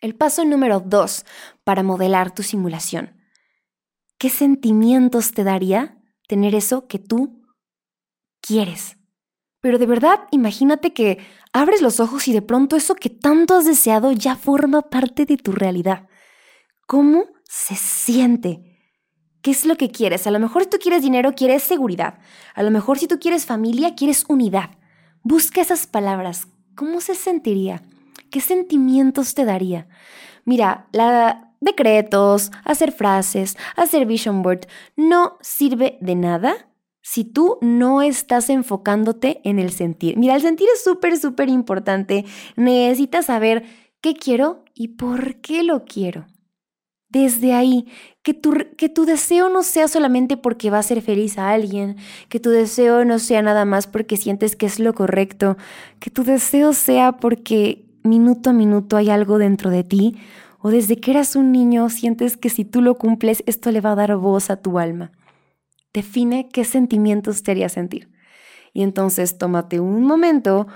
El 0.00 0.16
paso 0.16 0.44
número 0.44 0.80
dos 0.80 1.26
para 1.64 1.82
modelar 1.82 2.34
tu 2.34 2.42
simulación. 2.42 3.22
¿Qué 4.18 4.30
sentimientos 4.30 5.32
te 5.32 5.44
daría 5.44 6.02
tener 6.28 6.54
eso 6.54 6.88
que 6.88 6.98
tú 6.98 7.42
quieres? 8.40 8.96
Pero 9.60 9.78
de 9.78 9.84
verdad, 9.84 10.20
imagínate 10.30 10.94
que 10.94 11.18
abres 11.52 11.82
los 11.82 12.00
ojos 12.00 12.26
y 12.26 12.32
de 12.32 12.40
pronto 12.40 12.76
eso 12.76 12.94
que 12.94 13.10
tanto 13.10 13.54
has 13.54 13.66
deseado 13.66 14.12
ya 14.12 14.34
forma 14.34 14.80
parte 14.80 15.26
de 15.26 15.36
tu 15.36 15.52
realidad. 15.52 16.08
¿Cómo 16.86 17.26
se 17.44 17.74
siente? 17.74 18.80
¿Qué 19.42 19.50
es 19.50 19.66
lo 19.66 19.76
que 19.76 19.90
quieres? 19.90 20.26
A 20.26 20.30
lo 20.30 20.40
mejor 20.40 20.62
si 20.62 20.70
tú 20.70 20.78
quieres 20.78 21.02
dinero, 21.02 21.34
quieres 21.34 21.62
seguridad. 21.62 22.18
A 22.54 22.62
lo 22.62 22.70
mejor 22.70 22.98
si 22.98 23.08
tú 23.08 23.18
quieres 23.18 23.44
familia, 23.44 23.94
quieres 23.94 24.24
unidad. 24.26 24.70
Busca 25.28 25.60
esas 25.60 25.88
palabras. 25.88 26.46
¿Cómo 26.76 27.00
se 27.00 27.16
sentiría? 27.16 27.82
¿Qué 28.30 28.40
sentimientos 28.40 29.34
te 29.34 29.44
daría? 29.44 29.88
Mira, 30.44 30.86
la 30.92 31.52
decretos, 31.60 32.52
hacer 32.62 32.92
frases, 32.92 33.56
hacer 33.74 34.06
vision 34.06 34.42
board 34.42 34.68
no 34.94 35.36
sirve 35.40 35.98
de 36.00 36.14
nada 36.14 36.68
si 37.02 37.24
tú 37.24 37.58
no 37.60 38.02
estás 38.02 38.50
enfocándote 38.50 39.40
en 39.42 39.58
el 39.58 39.72
sentir. 39.72 40.16
Mira, 40.16 40.36
el 40.36 40.42
sentir 40.42 40.68
es 40.72 40.84
súper, 40.84 41.18
súper 41.18 41.48
importante. 41.48 42.24
Necesitas 42.54 43.26
saber 43.26 43.64
qué 44.00 44.14
quiero 44.14 44.62
y 44.74 44.94
por 44.94 45.40
qué 45.40 45.64
lo 45.64 45.84
quiero 45.86 46.28
desde 47.08 47.54
ahí, 47.54 47.86
que 48.22 48.34
tu, 48.34 48.54
que 48.76 48.88
tu 48.88 49.04
deseo 49.04 49.48
no 49.48 49.62
sea 49.62 49.88
solamente 49.88 50.36
porque 50.36 50.70
va 50.70 50.78
a 50.78 50.82
ser 50.82 51.02
feliz 51.02 51.38
a 51.38 51.50
alguien, 51.50 51.96
que 52.28 52.40
tu 52.40 52.50
deseo 52.50 53.04
no 53.04 53.18
sea 53.18 53.42
nada 53.42 53.64
más 53.64 53.86
porque 53.86 54.16
sientes 54.16 54.56
que 54.56 54.66
es 54.66 54.80
lo 54.80 54.94
correcto, 54.94 55.56
que 56.00 56.10
tu 56.10 56.24
deseo 56.24 56.72
sea 56.72 57.12
porque 57.18 57.86
minuto 58.02 58.50
a 58.50 58.52
minuto 58.52 58.96
hay 58.96 59.10
algo 59.10 59.38
dentro 59.38 59.70
de 59.70 59.84
ti, 59.84 60.16
o 60.58 60.70
desde 60.70 60.96
que 60.96 61.12
eras 61.12 61.36
un 61.36 61.52
niño 61.52 61.88
sientes 61.90 62.36
que 62.36 62.50
si 62.50 62.64
tú 62.64 62.82
lo 62.82 62.96
cumples 62.96 63.44
esto 63.46 63.70
le 63.70 63.80
va 63.80 63.92
a 63.92 63.96
dar 63.96 64.16
voz 64.16 64.50
a 64.50 64.56
tu 64.56 64.78
alma. 64.78 65.12
Define 65.92 66.48
qué 66.48 66.64
sentimientos 66.64 67.42
te 67.42 67.52
haría 67.52 67.68
sentir. 67.68 68.10
Y 68.72 68.82
entonces 68.82 69.38
tómate 69.38 69.80
un 69.80 70.04
momento 70.04 70.66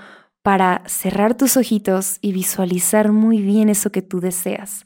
para 0.41 0.81
cerrar 0.87 1.35
tus 1.35 1.57
ojitos 1.57 2.17
y 2.21 2.31
visualizar 2.31 3.11
muy 3.11 3.41
bien 3.41 3.69
eso 3.69 3.91
que 3.91 4.01
tú 4.01 4.21
deseas 4.21 4.85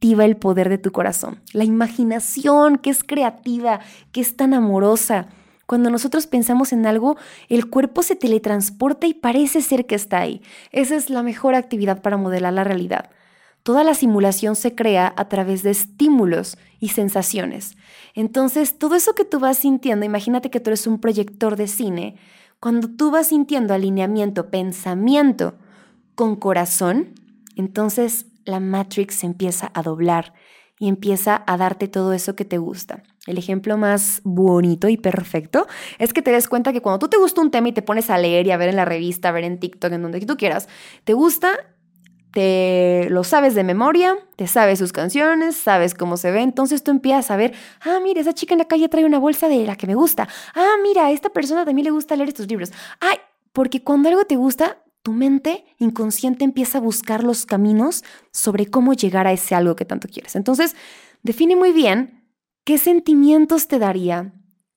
activa 0.00 0.24
el 0.24 0.38
poder 0.38 0.70
de 0.70 0.78
tu 0.78 0.92
corazón. 0.92 1.42
La 1.52 1.64
imaginación, 1.64 2.78
que 2.78 2.88
es 2.88 3.04
creativa, 3.04 3.80
que 4.12 4.22
es 4.22 4.34
tan 4.34 4.54
amorosa. 4.54 5.28
Cuando 5.66 5.90
nosotros 5.90 6.26
pensamos 6.26 6.72
en 6.72 6.86
algo, 6.86 7.18
el 7.50 7.68
cuerpo 7.68 8.02
se 8.02 8.16
teletransporta 8.16 9.06
y 9.06 9.12
parece 9.12 9.60
ser 9.60 9.84
que 9.84 9.94
está 9.94 10.20
ahí. 10.20 10.40
Esa 10.72 10.96
es 10.96 11.10
la 11.10 11.22
mejor 11.22 11.54
actividad 11.54 12.00
para 12.00 12.16
modelar 12.16 12.54
la 12.54 12.64
realidad. 12.64 13.10
Toda 13.62 13.84
la 13.84 13.92
simulación 13.92 14.56
se 14.56 14.74
crea 14.74 15.12
a 15.18 15.28
través 15.28 15.62
de 15.62 15.72
estímulos 15.72 16.56
y 16.78 16.88
sensaciones. 16.88 17.76
Entonces, 18.14 18.78
todo 18.78 18.94
eso 18.94 19.14
que 19.14 19.26
tú 19.26 19.38
vas 19.38 19.58
sintiendo, 19.58 20.06
imagínate 20.06 20.48
que 20.48 20.60
tú 20.60 20.70
eres 20.70 20.86
un 20.86 20.98
proyector 20.98 21.56
de 21.56 21.66
cine, 21.66 22.16
cuando 22.58 22.88
tú 22.88 23.10
vas 23.10 23.26
sintiendo 23.26 23.74
alineamiento, 23.74 24.48
pensamiento 24.48 25.56
con 26.14 26.36
corazón, 26.36 27.12
entonces 27.54 28.29
la 28.44 28.60
Matrix 28.60 29.16
se 29.16 29.26
empieza 29.26 29.70
a 29.74 29.82
doblar 29.82 30.32
y 30.78 30.88
empieza 30.88 31.44
a 31.46 31.56
darte 31.58 31.88
todo 31.88 32.12
eso 32.14 32.34
que 32.34 32.44
te 32.44 32.58
gusta. 32.58 33.02
El 33.26 33.36
ejemplo 33.36 33.76
más 33.76 34.22
bonito 34.24 34.88
y 34.88 34.96
perfecto 34.96 35.66
es 35.98 36.12
que 36.12 36.22
te 36.22 36.30
des 36.30 36.48
cuenta 36.48 36.72
que 36.72 36.80
cuando 36.80 36.98
tú 36.98 37.08
te 37.08 37.18
gusta 37.18 37.42
un 37.42 37.50
tema 37.50 37.68
y 37.68 37.72
te 37.72 37.82
pones 37.82 38.08
a 38.08 38.16
leer 38.16 38.46
y 38.46 38.50
a 38.50 38.56
ver 38.56 38.70
en 38.70 38.76
la 38.76 38.86
revista, 38.86 39.28
a 39.28 39.32
ver 39.32 39.44
en 39.44 39.60
TikTok, 39.60 39.92
en 39.92 40.02
donde 40.02 40.20
tú 40.20 40.36
quieras, 40.36 40.68
te 41.04 41.12
gusta 41.12 41.58
te 42.32 43.08
lo 43.10 43.24
sabes 43.24 43.54
de 43.54 43.64
memoria, 43.64 44.16
te 44.36 44.46
sabes 44.46 44.78
sus 44.78 44.92
canciones, 44.92 45.56
sabes 45.56 45.94
cómo 45.94 46.16
se 46.16 46.30
ve, 46.30 46.42
entonces 46.42 46.82
tú 46.82 46.90
empiezas 46.90 47.30
a 47.30 47.36
ver, 47.36 47.54
ah, 47.80 47.98
mira, 48.02 48.20
esa 48.20 48.32
chica 48.32 48.54
en 48.54 48.58
la 48.58 48.66
calle 48.66 48.88
trae 48.88 49.04
una 49.04 49.18
bolsa 49.18 49.48
de 49.48 49.66
la 49.66 49.76
que 49.76 49.86
me 49.86 49.94
gusta, 49.94 50.28
ah, 50.54 50.74
mira, 50.82 51.06
a 51.06 51.10
esta 51.10 51.30
persona 51.30 51.64
también 51.64 51.86
le 51.86 51.90
gusta 51.90 52.16
leer 52.16 52.28
estos 52.28 52.46
libros, 52.46 52.72
ay, 53.00 53.18
porque 53.52 53.82
cuando 53.82 54.08
algo 54.08 54.24
te 54.24 54.36
gusta, 54.36 54.78
tu 55.02 55.12
mente 55.12 55.64
inconsciente 55.78 56.44
empieza 56.44 56.78
a 56.78 56.82
buscar 56.82 57.24
los 57.24 57.46
caminos 57.46 58.04
sobre 58.32 58.66
cómo 58.66 58.92
llegar 58.92 59.26
a 59.26 59.32
ese 59.32 59.54
algo 59.54 59.76
que 59.76 59.84
tanto 59.84 60.08
quieres. 60.08 60.36
Entonces, 60.36 60.76
define 61.22 61.56
muy 61.56 61.72
bien 61.72 62.28
qué 62.64 62.78
sentimientos 62.78 63.68
te 63.68 63.78
daría, 63.78 64.34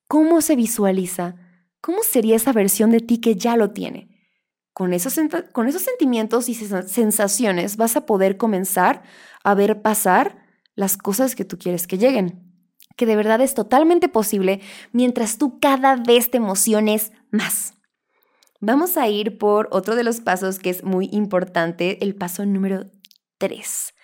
cómo 0.08 0.40
se 0.40 0.56
visualiza, 0.56 1.36
cómo 1.80 2.02
sería 2.02 2.36
esa 2.36 2.52
versión 2.52 2.90
de 2.90 3.00
ti 3.00 3.18
que 3.18 3.36
ya 3.36 3.56
lo 3.56 3.72
tiene. 3.72 4.08
Con 4.72 4.92
esos, 4.92 5.20
con 5.52 5.68
esos 5.68 5.82
sentimientos 5.82 6.48
y 6.48 6.54
sensaciones 6.54 7.76
vas 7.76 7.96
a 7.96 8.06
poder 8.06 8.36
comenzar 8.36 9.02
a 9.44 9.54
ver 9.54 9.82
pasar 9.82 10.44
las 10.74 10.96
cosas 10.96 11.36
que 11.36 11.44
tú 11.44 11.58
quieres 11.58 11.86
que 11.86 11.98
lleguen. 11.98 12.42
Que 12.96 13.06
de 13.06 13.14
verdad 13.14 13.40
es 13.40 13.54
totalmente 13.54 14.08
posible 14.08 14.60
mientras 14.92 15.38
tú 15.38 15.60
cada 15.60 15.96
vez 15.96 16.30
te 16.30 16.38
emociones 16.38 17.12
más. 17.30 17.73
Vamos 18.60 18.96
a 18.96 19.08
ir 19.08 19.38
por 19.38 19.68
otro 19.72 19.96
de 19.96 20.04
los 20.04 20.20
pasos 20.20 20.58
que 20.58 20.70
es 20.70 20.84
muy 20.84 21.08
importante, 21.12 22.02
el 22.02 22.14
paso 22.14 22.46
número 22.46 22.90
3. 23.38 23.94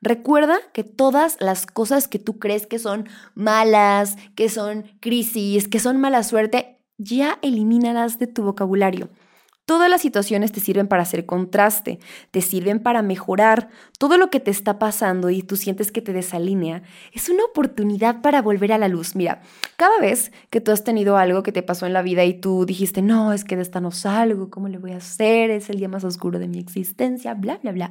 Recuerda 0.00 0.58
que 0.72 0.84
todas 0.84 1.36
las 1.40 1.66
cosas 1.66 2.08
que 2.08 2.18
tú 2.18 2.38
crees 2.38 2.66
que 2.66 2.78
son 2.78 3.08
malas, 3.34 4.16
que 4.36 4.48
son 4.50 4.84
crisis, 5.00 5.66
que 5.66 5.80
son 5.80 5.98
mala 5.98 6.22
suerte, 6.22 6.78
ya 6.98 7.38
elimínalas 7.42 8.18
de 8.18 8.26
tu 8.26 8.42
vocabulario. 8.42 9.08
Todas 9.66 9.88
las 9.88 10.02
situaciones 10.02 10.52
te 10.52 10.60
sirven 10.60 10.88
para 10.88 11.02
hacer 11.04 11.24
contraste, 11.24 11.98
te 12.30 12.42
sirven 12.42 12.80
para 12.80 13.00
mejorar. 13.00 13.70
Todo 13.98 14.18
lo 14.18 14.28
que 14.28 14.38
te 14.38 14.50
está 14.50 14.78
pasando 14.78 15.30
y 15.30 15.42
tú 15.42 15.56
sientes 15.56 15.90
que 15.90 16.02
te 16.02 16.12
desalinea 16.12 16.82
es 17.12 17.30
una 17.30 17.44
oportunidad 17.44 18.20
para 18.20 18.42
volver 18.42 18.72
a 18.72 18.78
la 18.78 18.88
luz. 18.88 19.16
Mira, 19.16 19.40
cada 19.76 19.98
vez 20.00 20.32
que 20.50 20.60
tú 20.60 20.70
has 20.70 20.84
tenido 20.84 21.16
algo 21.16 21.42
que 21.42 21.52
te 21.52 21.62
pasó 21.62 21.86
en 21.86 21.94
la 21.94 22.02
vida 22.02 22.24
y 22.24 22.34
tú 22.34 22.66
dijiste, 22.66 23.00
no, 23.00 23.32
es 23.32 23.44
que 23.44 23.56
de 23.56 23.62
esta 23.62 23.80
no 23.80 23.90
salgo, 23.90 24.50
¿cómo 24.50 24.68
le 24.68 24.76
voy 24.76 24.92
a 24.92 24.98
hacer? 24.98 25.50
Es 25.50 25.70
el 25.70 25.78
día 25.78 25.88
más 25.88 26.04
oscuro 26.04 26.38
de 26.38 26.48
mi 26.48 26.58
existencia, 26.58 27.32
bla, 27.32 27.58
bla, 27.62 27.72
bla. 27.72 27.90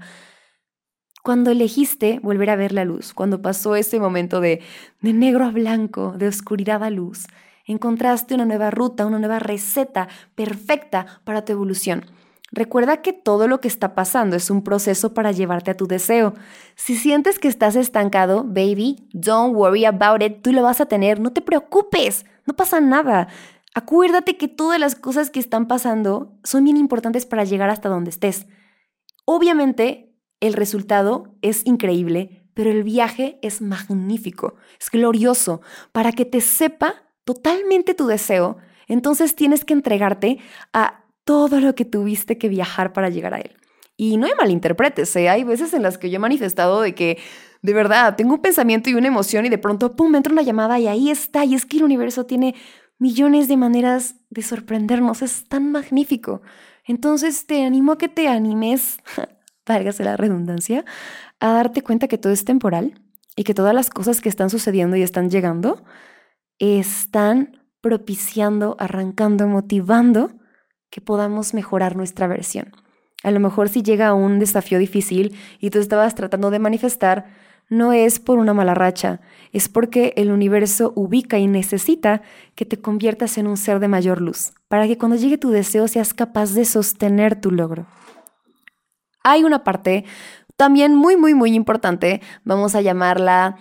Cuando 1.23 1.49
elegiste 1.49 2.19
volver 2.21 2.51
a 2.51 2.55
ver 2.55 2.71
la 2.71 2.85
luz, 2.85 3.13
cuando 3.13 3.41
pasó 3.41 3.75
ese 3.75 3.99
momento 3.99 4.41
de, 4.41 4.61
de 5.01 5.13
negro 5.13 5.45
a 5.45 5.51
blanco, 5.51 6.13
de 6.17 6.27
oscuridad 6.27 6.83
a 6.83 6.91
luz, 6.91 7.25
encontraste 7.65 8.35
una 8.35 8.45
nueva 8.45 8.71
ruta, 8.71 9.05
una 9.05 9.19
nueva 9.19 9.39
receta 9.39 10.07
perfecta 10.35 11.05
para 11.23 11.45
tu 11.45 11.53
evolución. 11.53 12.05
Recuerda 12.51 13.01
que 13.01 13.13
todo 13.13 13.47
lo 13.47 13.59
que 13.59 13.67
está 13.67 13.95
pasando 13.95 14.35
es 14.35 14.51
un 14.51 14.63
proceso 14.63 15.15
para 15.15 15.31
llevarte 15.31 15.71
a 15.71 15.77
tu 15.77 15.87
deseo. 15.87 16.35
Si 16.75 16.95
sientes 16.95 17.39
que 17.39 17.47
estás 17.47 17.75
estancado, 17.75 18.43
baby, 18.43 19.07
don't 19.11 19.55
worry 19.55 19.85
about 19.85 20.21
it, 20.21 20.43
tú 20.43 20.51
lo 20.51 20.61
vas 20.61 20.79
a 20.79 20.85
tener, 20.85 21.19
no 21.19 21.33
te 21.33 21.41
preocupes, 21.41 22.25
no 22.45 22.53
pasa 22.53 22.79
nada. 22.79 23.27
Acuérdate 23.73 24.37
que 24.37 24.47
todas 24.47 24.79
las 24.79 24.93
cosas 24.93 25.31
que 25.31 25.39
están 25.39 25.67
pasando 25.67 26.37
son 26.43 26.63
bien 26.63 26.77
importantes 26.77 27.25
para 27.25 27.43
llegar 27.43 27.71
hasta 27.71 27.89
donde 27.89 28.11
estés. 28.11 28.45
Obviamente, 29.25 30.13
el 30.39 30.53
resultado 30.53 31.33
es 31.41 31.65
increíble, 31.65 32.45
pero 32.53 32.69
el 32.69 32.83
viaje 32.83 33.39
es 33.41 33.61
magnífico, 33.61 34.57
es 34.79 34.91
glorioso, 34.91 35.61
para 35.91 36.11
que 36.11 36.25
te 36.25 36.39
sepa 36.39 37.03
totalmente 37.23 37.93
tu 37.93 38.07
deseo, 38.07 38.57
entonces 38.87 39.35
tienes 39.35 39.65
que 39.65 39.73
entregarte 39.73 40.39
a 40.73 41.03
todo 41.23 41.59
lo 41.59 41.75
que 41.75 41.85
tuviste 41.85 42.37
que 42.37 42.49
viajar 42.49 42.93
para 42.93 43.09
llegar 43.09 43.33
a 43.33 43.39
él. 43.39 43.55
Y 43.95 44.17
no 44.17 44.25
hay 44.25 44.33
malinterpretes, 44.37 45.15
¿eh? 45.15 45.29
hay 45.29 45.43
veces 45.43 45.73
en 45.73 45.83
las 45.83 45.97
que 45.97 46.09
yo 46.09 46.17
he 46.17 46.19
manifestado 46.19 46.81
de 46.81 46.95
que, 46.95 47.19
de 47.61 47.73
verdad, 47.73 48.15
tengo 48.15 48.33
un 48.33 48.41
pensamiento 48.41 48.89
y 48.89 48.95
una 48.95 49.07
emoción 49.07 49.45
y 49.45 49.49
de 49.49 49.57
pronto, 49.57 49.95
¡pum!, 49.95 50.11
me 50.11 50.17
entra 50.17 50.33
una 50.33 50.41
llamada 50.41 50.79
y 50.79 50.87
ahí 50.87 51.09
está. 51.09 51.45
Y 51.45 51.53
es 51.53 51.65
que 51.65 51.77
el 51.77 51.83
universo 51.83 52.25
tiene 52.25 52.55
millones 52.97 53.47
de 53.47 53.57
maneras 53.57 54.15
de 54.29 54.41
sorprendernos, 54.41 55.21
es 55.21 55.47
tan 55.47 55.71
magnífico. 55.71 56.41
Entonces 56.85 57.45
te 57.45 57.63
animo 57.63 57.93
a 57.93 57.97
que 57.97 58.09
te 58.09 58.27
animes, 58.27 58.97
válgase 59.65 60.03
la 60.03 60.17
redundancia, 60.17 60.83
a 61.39 61.53
darte 61.53 61.81
cuenta 61.81 62.07
que 62.07 62.17
todo 62.17 62.33
es 62.33 62.45
temporal 62.45 62.99
y 63.35 63.43
que 63.43 63.53
todas 63.53 63.73
las 63.73 63.89
cosas 63.89 64.21
que 64.21 64.29
están 64.29 64.49
sucediendo 64.49 64.95
y 64.95 65.03
están 65.03 65.29
llegando 65.29 65.83
están 66.59 67.61
propiciando, 67.81 68.75
arrancando, 68.79 69.47
motivando 69.47 70.31
que 70.89 71.01
podamos 71.01 71.53
mejorar 71.53 71.95
nuestra 71.95 72.27
versión. 72.27 72.71
A 73.23 73.31
lo 73.31 73.39
mejor 73.39 73.69
si 73.69 73.81
llega 73.81 74.13
un 74.13 74.39
desafío 74.39 74.79
difícil 74.79 75.35
y 75.59 75.69
tú 75.69 75.79
estabas 75.79 76.13
tratando 76.15 76.51
de 76.51 76.59
manifestar, 76.59 77.25
no 77.69 77.93
es 77.93 78.19
por 78.19 78.37
una 78.37 78.53
mala 78.53 78.73
racha, 78.73 79.21
es 79.51 79.69
porque 79.69 80.13
el 80.17 80.31
universo 80.31 80.93
ubica 80.95 81.39
y 81.39 81.47
necesita 81.47 82.21
que 82.55 82.65
te 82.65 82.79
conviertas 82.79 83.37
en 83.37 83.47
un 83.47 83.57
ser 83.57 83.79
de 83.79 83.87
mayor 83.87 84.21
luz, 84.21 84.53
para 84.67 84.87
que 84.87 84.97
cuando 84.97 85.17
llegue 85.17 85.37
tu 85.37 85.49
deseo 85.49 85.87
seas 85.87 86.13
capaz 86.13 86.53
de 86.53 86.65
sostener 86.65 87.39
tu 87.39 87.51
logro. 87.51 87.87
Hay 89.23 89.43
una 89.43 89.63
parte 89.63 90.05
también 90.57 90.93
muy, 90.95 91.15
muy, 91.15 91.33
muy 91.33 91.55
importante, 91.55 92.21
vamos 92.43 92.75
a 92.75 92.81
llamarla 92.81 93.57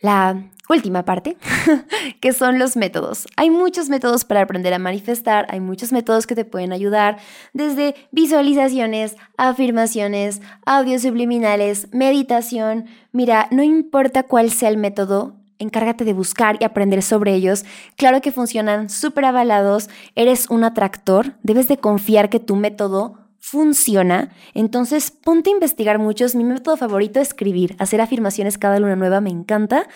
la 0.00 0.50
última 0.68 1.04
parte, 1.04 1.36
que 2.20 2.32
son 2.32 2.58
los 2.58 2.76
métodos. 2.76 3.26
Hay 3.36 3.50
muchos 3.50 3.88
métodos 3.88 4.24
para 4.24 4.42
aprender 4.42 4.72
a 4.72 4.78
manifestar, 4.78 5.46
hay 5.50 5.60
muchos 5.60 5.92
métodos 5.92 6.26
que 6.26 6.34
te 6.34 6.44
pueden 6.44 6.72
ayudar, 6.72 7.18
desde 7.52 7.94
visualizaciones, 8.12 9.16
afirmaciones, 9.36 10.40
audios 10.64 11.02
subliminales, 11.02 11.88
meditación. 11.92 12.86
Mira, 13.12 13.48
no 13.50 13.62
importa 13.62 14.22
cuál 14.22 14.50
sea 14.50 14.68
el 14.68 14.78
método, 14.78 15.34
encárgate 15.58 16.04
de 16.04 16.12
buscar 16.12 16.56
y 16.60 16.64
aprender 16.64 17.02
sobre 17.02 17.34
ellos. 17.34 17.64
Claro 17.96 18.20
que 18.20 18.32
funcionan 18.32 18.88
súper 18.88 19.26
avalados, 19.26 19.88
eres 20.14 20.48
un 20.50 20.64
atractor, 20.64 21.34
debes 21.42 21.68
de 21.68 21.78
confiar 21.78 22.30
que 22.30 22.40
tu 22.40 22.56
método 22.56 23.23
funciona, 23.44 24.34
entonces 24.54 25.10
ponte 25.10 25.50
a 25.50 25.52
investigar 25.52 25.98
muchos. 25.98 26.34
Mi 26.34 26.44
método 26.44 26.78
favorito 26.78 27.20
es 27.20 27.28
escribir, 27.28 27.76
hacer 27.78 28.00
afirmaciones 28.00 28.56
cada 28.56 28.78
luna 28.78 28.96
nueva, 28.96 29.20
me 29.20 29.28
encanta. 29.28 29.86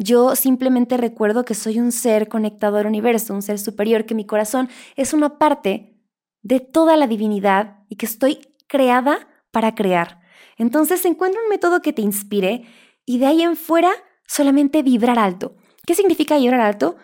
Yo 0.00 0.34
simplemente 0.34 0.96
recuerdo 0.96 1.44
que 1.44 1.54
soy 1.54 1.78
un 1.78 1.92
ser 1.92 2.26
conectado 2.26 2.78
al 2.78 2.86
universo, 2.86 3.32
un 3.32 3.42
ser 3.42 3.60
superior, 3.60 4.06
que 4.06 4.16
mi 4.16 4.26
corazón 4.26 4.68
es 4.96 5.12
una 5.12 5.38
parte 5.38 5.94
de 6.42 6.58
toda 6.58 6.96
la 6.96 7.06
divinidad 7.06 7.78
y 7.88 7.94
que 7.94 8.06
estoy 8.06 8.40
creada 8.66 9.28
para 9.52 9.76
crear. 9.76 10.18
Entonces 10.58 11.04
encuentra 11.04 11.40
un 11.40 11.48
método 11.48 11.82
que 11.82 11.92
te 11.92 12.02
inspire 12.02 12.64
y 13.04 13.18
de 13.18 13.26
ahí 13.26 13.42
en 13.42 13.54
fuera 13.54 13.92
solamente 14.26 14.82
vibrar 14.82 15.20
alto. 15.20 15.54
¿Qué 15.86 15.94
significa 15.94 16.38
vibrar 16.38 16.60
alto? 16.60 16.96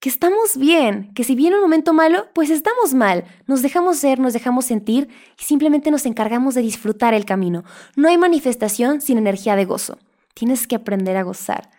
Que 0.00 0.08
estamos 0.08 0.56
bien, 0.56 1.12
que 1.14 1.24
si 1.24 1.34
viene 1.34 1.56
un 1.56 1.62
momento 1.62 1.92
malo, 1.92 2.26
pues 2.34 2.50
estamos 2.50 2.92
mal. 2.94 3.24
Nos 3.46 3.62
dejamos 3.62 3.96
ser, 3.96 4.18
nos 4.18 4.32
dejamos 4.34 4.66
sentir 4.66 5.08
y 5.40 5.44
simplemente 5.44 5.90
nos 5.90 6.04
encargamos 6.04 6.54
de 6.54 6.62
disfrutar 6.62 7.14
el 7.14 7.24
camino. 7.24 7.64
No 7.96 8.08
hay 8.08 8.18
manifestación 8.18 9.00
sin 9.00 9.18
energía 9.18 9.56
de 9.56 9.64
gozo. 9.64 9.98
Tienes 10.34 10.66
que 10.66 10.76
aprender 10.76 11.16
a 11.16 11.22
gozar. 11.22 11.70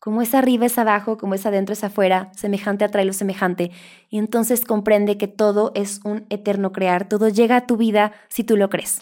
Como 0.00 0.22
es 0.22 0.34
arriba 0.34 0.64
es 0.64 0.78
abajo, 0.78 1.18
como 1.18 1.34
es 1.34 1.44
adentro 1.44 1.74
es 1.74 1.84
afuera, 1.84 2.32
semejante 2.34 2.86
atrae 2.86 3.04
lo 3.04 3.12
semejante. 3.12 3.70
Y 4.08 4.18
entonces 4.18 4.64
comprende 4.64 5.18
que 5.18 5.28
todo 5.28 5.72
es 5.74 6.00
un 6.04 6.26
eterno 6.30 6.72
crear, 6.72 7.06
todo 7.06 7.28
llega 7.28 7.56
a 7.56 7.66
tu 7.66 7.76
vida 7.76 8.12
si 8.28 8.42
tú 8.42 8.56
lo 8.56 8.70
crees. 8.70 9.00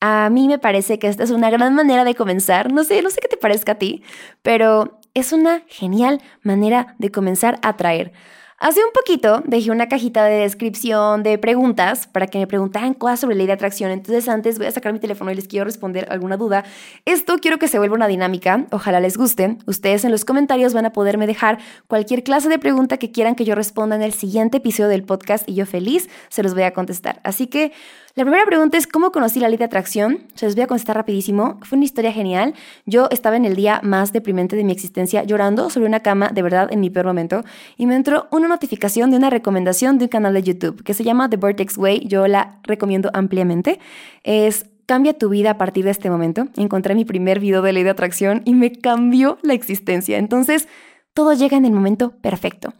A 0.00 0.30
mí 0.30 0.46
me 0.46 0.60
parece 0.60 1.00
que 1.00 1.08
esta 1.08 1.24
es 1.24 1.30
una 1.30 1.50
gran 1.50 1.74
manera 1.74 2.04
de 2.04 2.14
comenzar. 2.14 2.72
No 2.72 2.84
sé, 2.84 3.02
no 3.02 3.10
sé 3.10 3.20
qué 3.20 3.26
te 3.26 3.36
parezca 3.36 3.72
a 3.72 3.78
ti, 3.78 4.04
pero 4.42 5.00
es 5.16 5.32
una 5.32 5.62
genial 5.66 6.20
manera 6.42 6.94
de 6.98 7.10
comenzar 7.10 7.58
a 7.62 7.70
atraer. 7.70 8.12
Hace 8.58 8.80
un 8.84 8.92
poquito 8.92 9.42
dejé 9.46 9.70
una 9.70 9.88
cajita 9.88 10.24
de 10.24 10.40
descripción 10.40 11.22
de 11.22 11.38
preguntas 11.38 12.06
para 12.06 12.26
que 12.26 12.38
me 12.38 12.46
preguntaran 12.46 12.92
cosas 12.92 13.20
sobre 13.20 13.34
ley 13.34 13.46
de 13.46 13.52
atracción. 13.52 13.90
Entonces 13.90 14.28
antes 14.28 14.58
voy 14.58 14.66
a 14.66 14.72
sacar 14.72 14.92
mi 14.92 14.98
teléfono 14.98 15.30
y 15.30 15.34
les 15.34 15.48
quiero 15.48 15.64
responder 15.64 16.06
alguna 16.10 16.36
duda. 16.36 16.64
Esto 17.06 17.36
quiero 17.38 17.58
que 17.58 17.68
se 17.68 17.78
vuelva 17.78 17.96
una 17.96 18.08
dinámica. 18.08 18.66
Ojalá 18.70 19.00
les 19.00 19.16
guste. 19.16 19.56
Ustedes 19.66 20.04
en 20.04 20.10
los 20.10 20.26
comentarios 20.26 20.74
van 20.74 20.84
a 20.84 20.92
poderme 20.92 21.26
dejar 21.26 21.58
cualquier 21.86 22.22
clase 22.22 22.48
de 22.50 22.58
pregunta 22.58 22.98
que 22.98 23.10
quieran 23.10 23.36
que 23.36 23.44
yo 23.44 23.54
responda 23.54 23.96
en 23.96 24.02
el 24.02 24.12
siguiente 24.12 24.58
episodio 24.58 24.88
del 24.88 25.02
podcast 25.02 25.48
y 25.48 25.54
yo 25.54 25.64
feliz 25.64 26.08
se 26.28 26.42
los 26.42 26.52
voy 26.52 26.64
a 26.64 26.72
contestar. 26.72 27.20
Así 27.24 27.46
que 27.46 27.72
la 28.16 28.24
primera 28.24 28.44
pregunta 28.46 28.76
es 28.76 28.86
cómo 28.86 29.12
conocí 29.12 29.38
la 29.38 29.48
ley 29.48 29.58
de 29.58 29.64
atracción. 29.64 30.26
Se 30.34 30.46
los 30.46 30.54
voy 30.54 30.64
a 30.64 30.66
contestar 30.66 30.96
rapidísimo. 30.96 31.60
Fue 31.62 31.76
una 31.76 31.84
historia 31.84 32.12
genial. 32.12 32.54
Yo 32.84 33.08
estaba 33.10 33.36
en 33.36 33.44
el 33.44 33.54
día 33.54 33.80
más 33.84 34.12
deprimente 34.12 34.56
de 34.56 34.64
mi 34.64 34.72
existencia 34.72 35.22
llorando 35.22 35.70
sobre 35.70 35.86
una 35.86 36.00
cama, 36.00 36.30
de 36.30 36.42
verdad, 36.42 36.68
en 36.72 36.80
mi 36.80 36.90
peor 36.90 37.06
momento, 37.06 37.44
y 37.76 37.86
me 37.86 37.94
entró 37.94 38.26
una 38.32 38.48
notificación 38.48 39.10
de 39.10 39.18
una 39.18 39.30
recomendación 39.30 39.98
de 39.98 40.06
un 40.06 40.08
canal 40.08 40.34
de 40.34 40.42
YouTube 40.42 40.82
que 40.82 40.94
se 40.94 41.04
llama 41.04 41.30
The 41.30 41.36
Vortex 41.36 41.78
Way. 41.78 42.06
Yo 42.08 42.26
la 42.26 42.58
recomiendo 42.64 43.10
ampliamente. 43.12 43.78
Es 44.24 44.66
Cambia 44.86 45.18
tu 45.18 45.28
vida 45.28 45.50
a 45.50 45.58
partir 45.58 45.84
de 45.84 45.90
este 45.90 46.10
momento. 46.10 46.46
Encontré 46.56 46.94
mi 46.94 47.04
primer 47.04 47.40
video 47.40 47.60
de 47.60 47.72
ley 47.72 47.82
de 47.82 47.90
atracción 47.90 48.42
y 48.44 48.54
me 48.54 48.70
cambió 48.70 49.36
la 49.42 49.52
existencia. 49.52 50.16
Entonces, 50.16 50.68
todo 51.12 51.32
llega 51.32 51.56
en 51.56 51.64
el 51.64 51.72
momento 51.72 52.12
perfecto. 52.20 52.72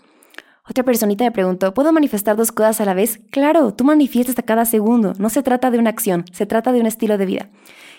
Otra 0.68 0.84
personita 0.84 1.24
me 1.24 1.30
preguntó, 1.30 1.72
¿puedo 1.74 1.92
manifestar 1.92 2.36
dos 2.36 2.50
cosas 2.50 2.80
a 2.80 2.84
la 2.84 2.94
vez? 2.94 3.20
Claro, 3.30 3.72
tú 3.72 3.84
manifiestas 3.84 4.36
a 4.38 4.42
cada 4.42 4.64
segundo. 4.64 5.12
No 5.18 5.30
se 5.30 5.42
trata 5.44 5.70
de 5.70 5.78
una 5.78 5.90
acción, 5.90 6.24
se 6.32 6.44
trata 6.44 6.72
de 6.72 6.80
un 6.80 6.86
estilo 6.86 7.18
de 7.18 7.26
vida. 7.26 7.48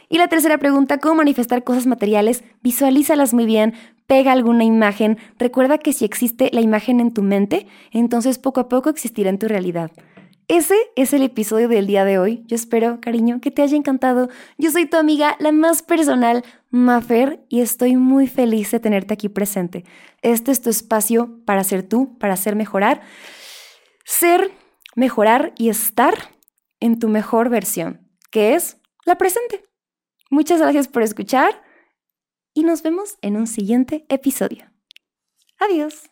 Y 0.10 0.18
la 0.18 0.28
tercera 0.28 0.58
pregunta, 0.58 1.00
¿cómo 1.00 1.16
manifestar 1.16 1.64
cosas 1.64 1.86
materiales? 1.86 2.44
Visualízalas 2.64 3.34
muy 3.34 3.46
bien, 3.46 3.74
pega 4.06 4.32
alguna 4.32 4.64
imagen, 4.64 5.18
recuerda 5.38 5.78
que 5.78 5.94
si 5.94 6.06
existe 6.06 6.50
la 6.52 6.62
imagen 6.62 7.00
en 7.00 7.14
tu 7.14 7.24
mente, 7.24 7.68
entonces 7.92 8.38
poco 8.38 8.60
a 8.62 8.70
poco 8.70 8.90
existirá 8.90 9.30
en 9.30 9.40
tu 9.40 9.48
realidad. 9.48 9.92
Ese 10.48 10.78
es 10.96 11.12
el 11.12 11.24
episodio 11.24 11.68
del 11.68 11.88
día 11.88 12.06
de 12.06 12.20
hoy. 12.20 12.44
Yo 12.48 12.56
espero, 12.56 13.02
cariño, 13.02 13.42
que 13.42 13.52
te 13.52 13.64
haya 13.64 13.76
encantado. 13.76 14.30
Yo 14.58 14.72
soy 14.72 14.86
tu 14.86 14.96
amiga, 14.96 15.36
la 15.40 15.52
más 15.52 15.82
personal, 15.82 16.46
Mafer, 16.70 17.46
y 17.50 17.60
estoy 17.60 17.98
muy 17.98 18.28
feliz 18.28 18.72
de 18.72 18.80
tenerte 18.80 19.14
aquí 19.14 19.28
presente. 19.28 19.84
Este 20.22 20.52
es 20.52 20.62
tu 20.62 20.70
espacio 20.70 21.44
para 21.46 21.66
ser 21.66 21.84
tú, 21.84 22.18
para 22.18 22.38
ser 22.38 22.56
mejorar. 22.56 23.02
Ser, 24.06 24.52
mejorar 24.96 25.54
y 25.58 25.68
estar 25.68 26.16
en 26.80 26.98
tu 26.98 27.10
mejor 27.10 27.50
versión, 27.50 28.10
que 28.32 28.56
es 28.56 28.78
la 29.06 29.18
presente. 29.18 29.66
Muchas 30.30 30.62
gracias 30.62 30.88
por 30.88 31.04
escuchar 31.04 31.62
y 32.54 32.64
nos 32.64 32.84
vemos 32.84 33.18
en 33.22 33.36
un 33.36 33.48
siguiente 33.48 34.06
episodio. 34.08 34.72
Adiós. 35.60 36.10